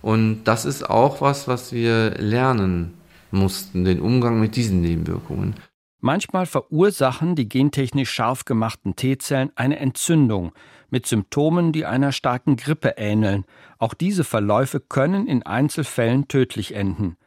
Und 0.00 0.44
das 0.44 0.64
ist 0.64 0.88
auch 0.88 1.20
was, 1.20 1.46
was 1.46 1.72
wir 1.72 2.12
lernen 2.12 2.94
mussten, 3.30 3.84
den 3.84 4.00
Umgang 4.00 4.40
mit 4.40 4.56
diesen 4.56 4.80
Nebenwirkungen. 4.80 5.54
Manchmal 6.00 6.46
verursachen 6.46 7.34
die 7.34 7.46
gentechnisch 7.46 8.10
scharf 8.10 8.46
gemachten 8.46 8.96
T-Zellen 8.96 9.50
eine 9.56 9.78
Entzündung 9.78 10.52
mit 10.88 11.06
Symptomen, 11.06 11.72
die 11.72 11.84
einer 11.84 12.12
starken 12.12 12.56
Grippe 12.56 12.94
ähneln. 12.96 13.44
Auch 13.78 13.92
diese 13.92 14.24
Verläufe 14.24 14.80
können 14.80 15.26
in 15.26 15.42
Einzelfällen 15.42 16.26
tödlich 16.28 16.74
enden. 16.74 17.18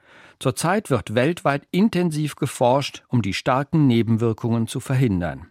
Zurzeit 0.43 0.89
wird 0.89 1.15
weltweit 1.15 1.65
intensiv 1.71 2.35
geforscht, 2.35 3.05
um 3.07 3.21
die 3.21 3.33
starken 3.33 3.87
Nebenwirkungen 3.87 4.67
zu 4.67 4.81
verhindern. 4.81 5.47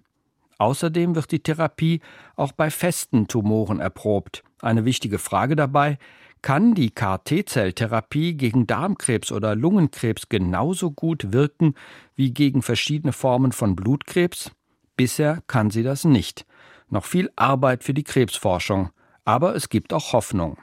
Außerdem 0.58 1.14
wird 1.14 1.32
die 1.32 1.42
Therapie 1.42 2.02
auch 2.36 2.52
bei 2.52 2.68
festen 2.68 3.26
Tumoren 3.26 3.80
erprobt. 3.80 4.44
Eine 4.60 4.84
wichtige 4.84 5.18
Frage 5.18 5.56
dabei, 5.56 5.96
kann 6.42 6.74
die 6.74 6.90
KT-Zelltherapie 6.90 8.34
gegen 8.34 8.66
Darmkrebs 8.66 9.32
oder 9.32 9.54
Lungenkrebs 9.54 10.28
genauso 10.28 10.90
gut 10.90 11.32
wirken 11.32 11.72
wie 12.14 12.34
gegen 12.34 12.60
verschiedene 12.60 13.14
Formen 13.14 13.52
von 13.52 13.74
Blutkrebs? 13.74 14.50
Bisher 14.94 15.42
kann 15.46 15.70
sie 15.70 15.84
das 15.84 16.04
nicht. 16.04 16.44
Noch 16.90 17.06
viel 17.06 17.30
Arbeit 17.34 17.82
für 17.82 17.94
die 17.94 18.04
Krebsforschung, 18.04 18.90
aber 19.24 19.56
es 19.56 19.70
gibt 19.70 19.94
auch 19.94 20.12
Hoffnung. 20.12 20.58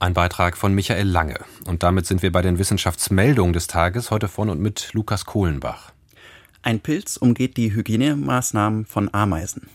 Ein 0.00 0.12
Beitrag 0.12 0.56
von 0.56 0.74
Michael 0.74 1.06
Lange. 1.06 1.38
Und 1.66 1.82
damit 1.82 2.06
sind 2.06 2.22
wir 2.22 2.32
bei 2.32 2.42
den 2.42 2.58
Wissenschaftsmeldungen 2.58 3.52
des 3.52 3.68
Tages, 3.68 4.10
heute 4.10 4.28
von 4.28 4.50
und 4.50 4.60
mit 4.60 4.92
Lukas 4.92 5.24
Kohlenbach. 5.24 5.92
Ein 6.62 6.80
Pilz 6.80 7.16
umgeht 7.16 7.56
die 7.56 7.72
Hygienemaßnahmen 7.74 8.86
von 8.86 9.12
Ameisen. 9.14 9.68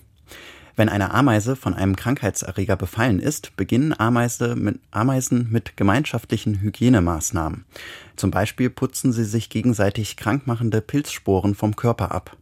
Wenn 0.75 0.89
eine 0.89 1.13
Ameise 1.13 1.55
von 1.55 1.73
einem 1.73 1.95
Krankheitserreger 1.95 2.75
befallen 2.75 3.19
ist, 3.19 3.55
beginnen 3.58 3.97
Ameise 3.97 4.55
mit, 4.55 4.79
Ameisen 4.91 5.47
mit 5.51 5.77
gemeinschaftlichen 5.77 6.62
Hygienemaßnahmen. 6.62 7.65
Zum 8.15 8.32
Beispiel 8.32 8.69
putzen 8.69 9.13
sie 9.13 9.25
sich 9.25 9.49
gegenseitig 9.49 10.15
krankmachende 10.15 10.82
Pilzsporen 10.82 11.55
vom 11.55 11.75
Körper 11.75 12.12
ab. 12.12 12.38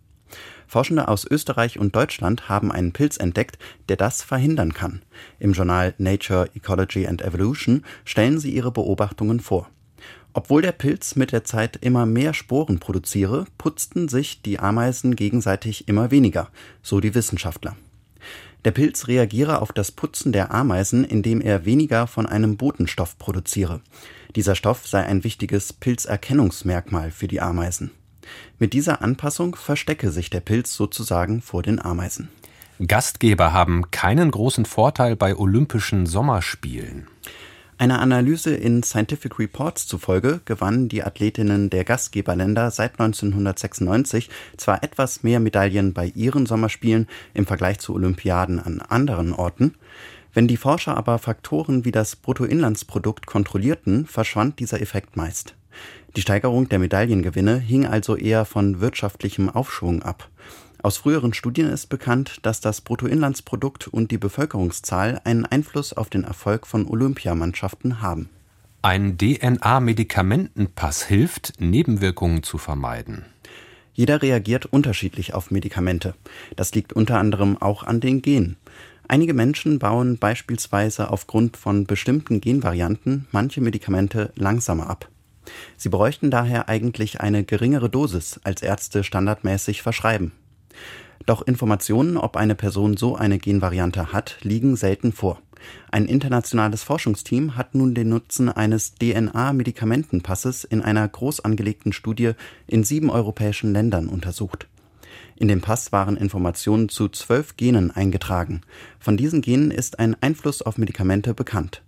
Forschende 0.67 1.07
aus 1.07 1.25
Österreich 1.25 1.79
und 1.79 1.95
Deutschland 1.95 2.49
haben 2.49 2.71
einen 2.71 2.91
Pilz 2.91 3.17
entdeckt, 3.17 3.57
der 3.89 3.95
das 3.95 4.21
verhindern 4.21 4.73
kann. 4.73 5.01
Im 5.39 5.53
Journal 5.53 5.93
Nature, 5.97 6.49
Ecology 6.53 7.07
and 7.07 7.21
Evolution 7.21 7.83
stellen 8.05 8.37
sie 8.37 8.51
ihre 8.51 8.71
Beobachtungen 8.71 9.39
vor. 9.39 9.69
Obwohl 10.33 10.61
der 10.61 10.73
Pilz 10.73 11.15
mit 11.15 11.31
der 11.31 11.43
Zeit 11.43 11.77
immer 11.77 12.05
mehr 12.05 12.33
Sporen 12.33 12.79
produziere, 12.79 13.45
putzten 13.57 14.07
sich 14.07 14.43
die 14.43 14.59
Ameisen 14.59 15.15
gegenseitig 15.15 15.87
immer 15.87 16.11
weniger, 16.11 16.49
so 16.83 16.99
die 16.99 17.15
Wissenschaftler. 17.15 17.75
Der 18.65 18.71
Pilz 18.71 19.07
reagiere 19.07 19.61
auf 19.61 19.71
das 19.71 19.91
Putzen 19.91 20.31
der 20.31 20.53
Ameisen, 20.53 21.05
indem 21.05 21.41
er 21.41 21.65
weniger 21.65 22.05
von 22.05 22.25
einem 22.25 22.57
Botenstoff 22.57 23.17
produziere. 23.17 23.81
Dieser 24.35 24.55
Stoff 24.55 24.85
sei 24.85 25.05
ein 25.05 25.23
wichtiges 25.23 25.73
Pilzerkennungsmerkmal 25.73 27.11
für 27.11 27.27
die 27.27 27.41
Ameisen. 27.41 27.91
Mit 28.59 28.73
dieser 28.73 29.01
Anpassung 29.01 29.55
verstecke 29.55 30.11
sich 30.11 30.29
der 30.29 30.39
Pilz 30.39 30.75
sozusagen 30.75 31.41
vor 31.41 31.63
den 31.63 31.79
Ameisen. 31.79 32.29
Gastgeber 32.85 33.53
haben 33.53 33.89
keinen 33.89 34.29
großen 34.29 34.65
Vorteil 34.65 35.15
bei 35.15 35.35
Olympischen 35.35 36.05
Sommerspielen. 36.05 37.07
Einer 37.79 38.01
Analyse 38.01 38.55
in 38.55 38.81
Scientific 38.81 39.37
Reports 39.37 39.85
zufolge 39.85 40.41
gewannen 40.45 40.89
die 40.89 41.03
Athletinnen 41.03 41.69
der 41.69 41.83
Gastgeberländer 41.83 42.71
seit 42.71 42.99
1996 42.99 44.29
zwar 44.57 44.83
etwas 44.83 45.21
mehr 45.21 45.39
Medaillen 45.39 45.93
bei 45.93 46.07
ihren 46.15 46.47
Sommerspielen 46.47 47.07
im 47.35 47.45
Vergleich 47.45 47.77
zu 47.77 47.93
Olympiaden 47.93 48.59
an 48.59 48.81
anderen 48.81 49.31
Orten, 49.31 49.75
wenn 50.33 50.47
die 50.47 50.57
Forscher 50.57 50.97
aber 50.97 51.19
Faktoren 51.19 51.85
wie 51.85 51.91
das 51.91 52.15
Bruttoinlandsprodukt 52.15 53.27
kontrollierten, 53.27 54.05
verschwand 54.05 54.59
dieser 54.59 54.81
Effekt 54.81 55.15
meist. 55.15 55.55
Die 56.15 56.21
Steigerung 56.21 56.69
der 56.69 56.79
Medaillengewinne 56.79 57.57
hing 57.57 57.85
also 57.85 58.15
eher 58.15 58.45
von 58.45 58.79
wirtschaftlichem 58.81 59.49
Aufschwung 59.49 60.01
ab. 60.01 60.29
Aus 60.81 60.97
früheren 60.97 61.33
Studien 61.33 61.67
ist 61.67 61.87
bekannt, 61.87 62.39
dass 62.43 62.61
das 62.61 62.81
Bruttoinlandsprodukt 62.81 63.87
und 63.87 64.11
die 64.11 64.17
Bevölkerungszahl 64.17 65.21
einen 65.23 65.45
Einfluss 65.45 65.93
auf 65.93 66.09
den 66.09 66.23
Erfolg 66.23 66.65
von 66.67 66.87
Olympiamannschaften 66.87 68.01
haben. 68.01 68.29
Ein 68.83 69.17
DNA-Medikamentenpass 69.17 71.03
hilft, 71.03 71.59
Nebenwirkungen 71.59 72.43
zu 72.43 72.57
vermeiden. 72.57 73.25
Jeder 73.93 74.21
reagiert 74.21 74.67
unterschiedlich 74.67 75.33
auf 75.33 75.49
Medikamente. 75.49 76.13
Das 76.55 76.73
liegt 76.75 76.93
unter 76.93 77.17
anderem 77.17 77.57
auch 77.59 77.81
an 77.83 77.99
den 77.99 78.21
Genen. 78.21 78.55
Einige 79.07 79.33
Menschen 79.33 79.79
bauen 79.79 80.17
beispielsweise 80.19 81.09
aufgrund 81.09 81.57
von 81.57 81.85
bestimmten 81.85 82.39
Genvarianten 82.39 83.27
manche 83.31 83.61
Medikamente 83.61 84.31
langsamer 84.35 84.89
ab. 84.89 85.09
Sie 85.77 85.89
bräuchten 85.89 86.31
daher 86.31 86.69
eigentlich 86.69 87.21
eine 87.21 87.43
geringere 87.43 87.89
Dosis, 87.89 88.39
als 88.43 88.61
Ärzte 88.61 89.03
standardmäßig 89.03 89.81
verschreiben. 89.81 90.31
Doch 91.25 91.41
Informationen, 91.41 92.17
ob 92.17 92.37
eine 92.37 92.55
Person 92.55 92.95
so 92.95 93.15
eine 93.15 93.37
Genvariante 93.37 94.13
hat, 94.13 94.37
liegen 94.41 94.75
selten 94.75 95.11
vor. 95.11 95.41
Ein 95.91 96.05
internationales 96.05 96.83
Forschungsteam 96.83 97.55
hat 97.55 97.75
nun 97.75 97.93
den 97.93 98.09
Nutzen 98.09 98.49
eines 98.49 98.95
DNA-Medikamentenpasses 98.95 100.63
in 100.63 100.81
einer 100.81 101.07
groß 101.07 101.41
angelegten 101.41 101.93
Studie 101.93 102.31
in 102.67 102.83
sieben 102.83 103.09
europäischen 103.09 103.73
Ländern 103.73 104.07
untersucht. 104.07 104.67
In 105.35 105.47
dem 105.47 105.61
Pass 105.61 105.91
waren 105.91 106.17
Informationen 106.17 106.89
zu 106.89 107.09
zwölf 107.09 107.57
Genen 107.57 107.91
eingetragen. 107.91 108.61
Von 108.99 109.17
diesen 109.17 109.41
Genen 109.41 109.71
ist 109.71 109.99
ein 109.99 110.15
Einfluss 110.21 110.61
auf 110.61 110.77
Medikamente 110.77 111.33
bekannt. 111.33 111.81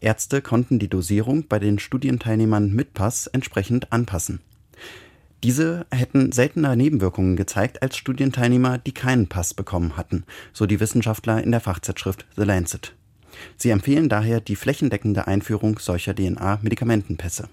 Ärzte 0.00 0.42
konnten 0.42 0.78
die 0.78 0.88
Dosierung 0.88 1.46
bei 1.48 1.58
den 1.58 1.78
Studienteilnehmern 1.78 2.72
mit 2.72 2.94
Pass 2.94 3.26
entsprechend 3.26 3.92
anpassen. 3.92 4.40
Diese 5.42 5.86
hätten 5.90 6.30
seltener 6.30 6.76
Nebenwirkungen 6.76 7.34
gezeigt 7.36 7.82
als 7.82 7.96
Studienteilnehmer, 7.96 8.78
die 8.78 8.92
keinen 8.92 9.28
Pass 9.28 9.54
bekommen 9.54 9.96
hatten, 9.96 10.24
so 10.52 10.66
die 10.66 10.78
Wissenschaftler 10.78 11.42
in 11.42 11.50
der 11.50 11.60
Fachzeitschrift 11.60 12.26
The 12.36 12.44
Lancet. 12.44 12.94
Sie 13.56 13.70
empfehlen 13.70 14.08
daher 14.08 14.40
die 14.40 14.56
flächendeckende 14.56 15.26
Einführung 15.26 15.78
solcher 15.78 16.14
DNA-Medikamentenpässe. 16.14 17.48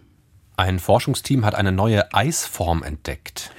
Ein 0.56 0.80
Forschungsteam 0.80 1.46
hat 1.46 1.56
eine 1.56 1.72
neue 1.72 2.14
Eisform 2.14 2.84
entdeckt. 2.84 3.52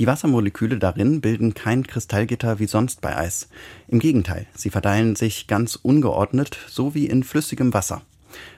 Die 0.00 0.08
Wassermoleküle 0.08 0.78
darin 0.78 1.20
bilden 1.20 1.54
kein 1.54 1.86
Kristallgitter 1.86 2.58
wie 2.58 2.66
sonst 2.66 3.00
bei 3.00 3.16
Eis. 3.16 3.48
Im 3.86 4.00
Gegenteil, 4.00 4.46
sie 4.54 4.70
verteilen 4.70 5.14
sich 5.14 5.46
ganz 5.46 5.76
ungeordnet, 5.76 6.58
so 6.68 6.94
wie 6.94 7.06
in 7.06 7.22
flüssigem 7.22 7.72
Wasser. 7.72 8.02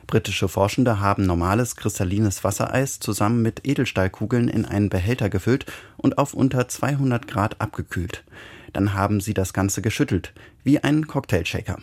Britische 0.07 0.49
Forschende 0.49 1.01
haben 1.01 1.27
normales 1.27 1.77
kristallines 1.77 2.43
Wassereis 2.43 3.01
zusammen 3.01 3.43
mit 3.43 3.67
Edelstahlkugeln 3.69 4.49
in 4.49 4.65
einen 4.65 4.89
Behälter 4.89 5.29
gefüllt 5.29 5.67
und 5.99 6.17
auf 6.17 6.33
unter 6.33 6.69
200 6.69 7.27
Grad 7.27 7.61
abgekühlt. 7.61 8.25
Dann 8.73 8.95
haben 8.95 9.21
sie 9.21 9.35
das 9.35 9.53
Ganze 9.53 9.83
geschüttelt, 9.83 10.33
wie 10.65 10.83
einen 10.83 11.07
Cocktailshaker. 11.07 11.79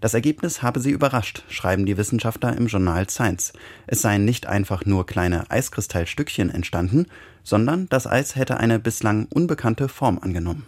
Das 0.00 0.14
Ergebnis 0.14 0.62
habe 0.62 0.80
sie 0.80 0.90
überrascht, 0.90 1.44
schreiben 1.48 1.86
die 1.86 1.96
Wissenschaftler 1.96 2.56
im 2.56 2.66
Journal 2.66 3.08
Science. 3.08 3.52
Es 3.86 4.02
seien 4.02 4.24
nicht 4.24 4.46
einfach 4.46 4.84
nur 4.84 5.06
kleine 5.06 5.50
Eiskristallstückchen 5.50 6.50
entstanden, 6.50 7.06
sondern 7.42 7.88
das 7.88 8.06
Eis 8.06 8.36
hätte 8.36 8.58
eine 8.58 8.78
bislang 8.78 9.26
unbekannte 9.30 9.88
Form 9.88 10.18
angenommen. 10.18 10.66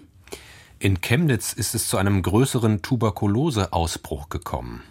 In 0.81 1.01
Chemnitz 1.01 1.53
ist 1.53 1.75
es 1.75 1.89
zu 1.89 1.97
einem 1.97 2.23
größeren 2.23 2.83
Tuberkuloseausbruch 2.83 4.29
gekommen. 4.29 4.83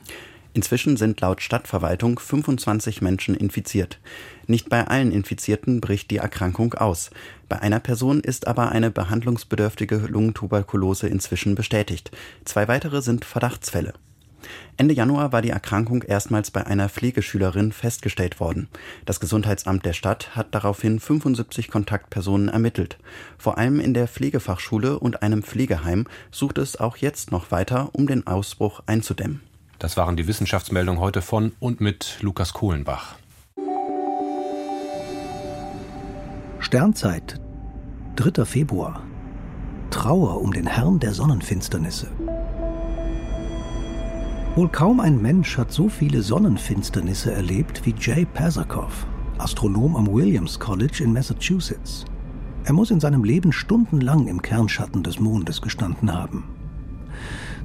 Inzwischen 0.58 0.98
sind 0.98 1.22
laut 1.22 1.44
Stadtverwaltung 1.44 2.18
25 2.18 3.02
Menschen 3.04 3.36
infiziert. 3.36 4.00
Nicht 4.48 4.70
bei 4.70 4.88
allen 4.88 5.12
Infizierten 5.12 5.82
bricht 5.82 6.10
die 6.10 6.18
Erkrankung 6.18 6.74
aus. 6.74 7.12
Bei 7.48 7.62
einer 7.62 7.80
Person 7.80 8.22
ist 8.22 8.48
aber 8.48 8.72
eine 8.72 8.90
behandlungsbedürftige 8.90 9.98
Lungentuberkulose 9.98 11.08
inzwischen 11.08 11.54
bestätigt. 11.54 12.10
Zwei 12.44 12.68
weitere 12.68 13.04
sind 13.04 13.24
Verdachtsfälle. 13.24 13.94
Ende 14.78 14.94
Januar 14.94 15.32
war 15.32 15.42
die 15.42 15.50
Erkrankung 15.50 16.04
erstmals 16.04 16.52
bei 16.52 16.66
einer 16.66 16.90
Pflegeschülerin 16.90 17.72
festgestellt 17.72 18.40
worden. 18.40 18.68
Das 19.06 19.20
Gesundheitsamt 19.20 19.86
der 19.86 19.94
Stadt 19.94 20.36
hat 20.36 20.54
daraufhin 20.54 21.00
75 21.00 21.70
Kontaktpersonen 21.70 22.50
ermittelt. 22.50 22.98
Vor 23.38 23.58
allem 23.58 23.80
in 23.80 23.94
der 23.94 24.08
Pflegefachschule 24.08 25.00
und 25.00 25.24
einem 25.24 25.44
Pflegeheim 25.44 26.06
sucht 26.32 26.58
es 26.58 26.80
auch 26.80 26.98
jetzt 26.98 27.32
noch 27.32 27.52
weiter, 27.52 27.90
um 27.94 28.08
den 28.08 28.28
Ausbruch 28.28 28.82
einzudämmen. 28.86 29.42
Das 29.80 29.98
waren 29.98 30.18
die 30.18 30.28
Wissenschaftsmeldungen 30.28 31.02
heute 31.02 31.22
von 31.22 31.54
und 31.60 31.82
mit 31.82 32.18
Lukas 32.22 32.54
Kohlenbach. 32.54 33.16
Sternzeit, 36.60 37.40
3. 38.16 38.44
Februar. 38.44 39.04
Trauer 39.92 40.42
um 40.42 40.52
den 40.52 40.68
Herrn 40.68 41.00
der 41.00 41.14
Sonnenfinsternisse. 41.14 42.08
Wohl 44.58 44.70
kaum 44.70 45.00
ein 45.00 45.22
Mensch 45.22 45.56
hat 45.56 45.72
so 45.72 45.88
viele 45.88 46.24
Sonnenfinsternisse 46.24 47.32
erlebt 47.32 47.86
wie 47.86 47.94
Jay 47.96 48.26
Pasakow, 48.26 49.06
Astronom 49.38 49.96
am 49.96 50.12
Williams 50.12 50.60
College 50.60 51.04
in 51.04 51.14
Massachusetts. 51.14 52.06
Er 52.64 52.74
muss 52.74 52.90
in 52.90 53.00
seinem 53.00 53.24
Leben 53.24 53.52
stundenlang 53.52 54.26
im 54.26 54.42
Kernschatten 54.42 55.04
des 55.04 55.20
Mondes 55.20 55.62
gestanden 55.62 56.12
haben. 56.12 56.44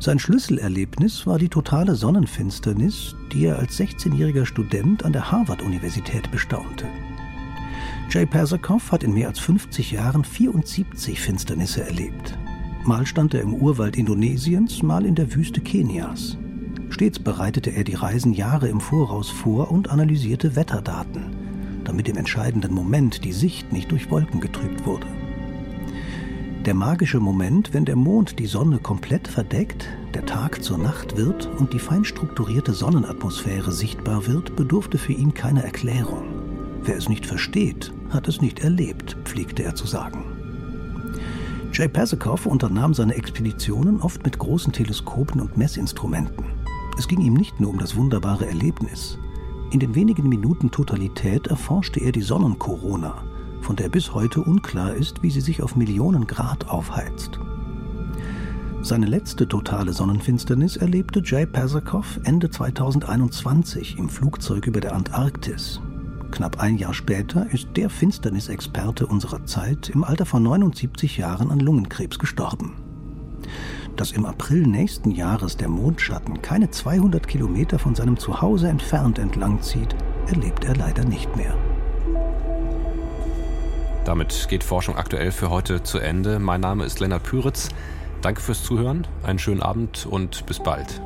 Sein 0.00 0.18
Schlüsselerlebnis 0.18 1.26
war 1.26 1.38
die 1.38 1.48
totale 1.48 1.94
Sonnenfinsternis, 1.94 3.16
die 3.32 3.46
er 3.46 3.58
als 3.58 3.80
16-jähriger 3.80 4.44
Student 4.44 5.02
an 5.02 5.14
der 5.14 5.32
Harvard-Universität 5.32 6.30
bestaunte. 6.30 6.84
Jay 8.10 8.26
Persakow 8.26 8.92
hat 8.92 9.02
in 9.02 9.14
mehr 9.14 9.28
als 9.28 9.38
50 9.38 9.92
Jahren 9.92 10.24
74 10.24 11.18
Finsternisse 11.18 11.84
erlebt. 11.84 12.36
Mal 12.84 13.06
stand 13.06 13.32
er 13.32 13.40
im 13.40 13.54
Urwald 13.54 13.96
Indonesiens, 13.96 14.82
mal 14.82 15.06
in 15.06 15.14
der 15.14 15.34
Wüste 15.34 15.62
Kenias. 15.62 16.36
Stets 16.92 17.18
bereitete 17.18 17.70
er 17.70 17.84
die 17.84 17.94
Reisen 17.94 18.34
Jahre 18.34 18.68
im 18.68 18.78
Voraus 18.78 19.30
vor 19.30 19.70
und 19.70 19.88
analysierte 19.90 20.56
Wetterdaten, 20.56 21.24
damit 21.84 22.06
im 22.06 22.18
entscheidenden 22.18 22.74
Moment 22.74 23.24
die 23.24 23.32
Sicht 23.32 23.72
nicht 23.72 23.90
durch 23.90 24.10
Wolken 24.10 24.40
getrübt 24.40 24.84
wurde. 24.84 25.06
Der 26.66 26.74
magische 26.74 27.18
Moment, 27.18 27.72
wenn 27.72 27.86
der 27.86 27.96
Mond 27.96 28.38
die 28.38 28.46
Sonne 28.46 28.78
komplett 28.78 29.26
verdeckt, 29.26 29.88
der 30.12 30.26
Tag 30.26 30.62
zur 30.62 30.76
Nacht 30.76 31.16
wird 31.16 31.46
und 31.58 31.72
die 31.72 31.78
fein 31.78 32.04
strukturierte 32.04 32.74
Sonnenatmosphäre 32.74 33.72
sichtbar 33.72 34.26
wird, 34.26 34.54
bedurfte 34.54 34.98
für 34.98 35.14
ihn 35.14 35.32
keiner 35.32 35.64
Erklärung. 35.64 36.24
Wer 36.82 36.98
es 36.98 37.08
nicht 37.08 37.24
versteht, 37.24 37.90
hat 38.10 38.28
es 38.28 38.42
nicht 38.42 38.60
erlebt, 38.60 39.16
pflegte 39.24 39.62
er 39.62 39.74
zu 39.74 39.86
sagen. 39.86 40.24
Jay 41.72 41.88
Pasakow 41.88 42.44
unternahm 42.44 42.92
seine 42.92 43.14
Expeditionen 43.14 44.02
oft 44.02 44.22
mit 44.24 44.38
großen 44.38 44.74
Teleskopen 44.74 45.40
und 45.40 45.56
Messinstrumenten. 45.56 46.61
Es 46.98 47.08
ging 47.08 47.20
ihm 47.20 47.34
nicht 47.34 47.60
nur 47.60 47.70
um 47.70 47.78
das 47.78 47.96
wunderbare 47.96 48.46
Erlebnis. 48.46 49.18
In 49.70 49.80
den 49.80 49.94
wenigen 49.94 50.28
Minuten 50.28 50.70
Totalität 50.70 51.46
erforschte 51.46 52.00
er 52.00 52.12
die 52.12 52.22
Sonnenkorona, 52.22 53.22
von 53.60 53.76
der 53.76 53.88
bis 53.88 54.12
heute 54.12 54.42
unklar 54.42 54.94
ist, 54.94 55.22
wie 55.22 55.30
sie 55.30 55.40
sich 55.40 55.62
auf 55.62 55.76
Millionen 55.76 56.26
Grad 56.26 56.68
aufheizt. 56.68 57.38
Seine 58.82 59.06
letzte 59.06 59.46
totale 59.46 59.92
Sonnenfinsternis 59.92 60.76
erlebte 60.76 61.22
Jay 61.24 61.46
Pasakow 61.46 62.20
Ende 62.24 62.50
2021 62.50 63.96
im 63.96 64.08
Flugzeug 64.08 64.66
über 64.66 64.80
der 64.80 64.94
Antarktis. 64.94 65.80
Knapp 66.32 66.60
ein 66.60 66.76
Jahr 66.76 66.92
später 66.92 67.46
ist 67.52 67.68
der 67.76 67.88
Finsternisexperte 67.88 69.06
unserer 69.06 69.44
Zeit 69.46 69.88
im 69.90 70.02
Alter 70.02 70.26
von 70.26 70.42
79 70.42 71.16
Jahren 71.16 71.50
an 71.50 71.60
Lungenkrebs 71.60 72.18
gestorben 72.18 72.72
dass 73.96 74.12
im 74.12 74.26
April 74.26 74.66
nächsten 74.66 75.10
Jahres 75.10 75.56
der 75.56 75.68
Mondschatten 75.68 76.42
keine 76.42 76.70
200 76.70 77.26
Kilometer 77.26 77.78
von 77.78 77.94
seinem 77.94 78.18
Zuhause 78.18 78.68
entfernt 78.68 79.18
entlangzieht, 79.18 79.94
erlebt 80.26 80.64
er 80.64 80.76
leider 80.76 81.04
nicht 81.04 81.36
mehr. 81.36 81.54
Damit 84.04 84.48
geht 84.48 84.64
Forschung 84.64 84.96
aktuell 84.96 85.30
für 85.30 85.50
heute 85.50 85.82
zu 85.82 85.98
Ende. 85.98 86.38
Mein 86.38 86.60
Name 86.60 86.84
ist 86.84 87.00
Lennart 87.00 87.22
Püritz. 87.22 87.68
Danke 88.20 88.40
fürs 88.40 88.62
Zuhören, 88.62 89.06
einen 89.22 89.38
schönen 89.38 89.62
Abend 89.62 90.06
und 90.06 90.46
bis 90.46 90.60
bald. 90.60 91.02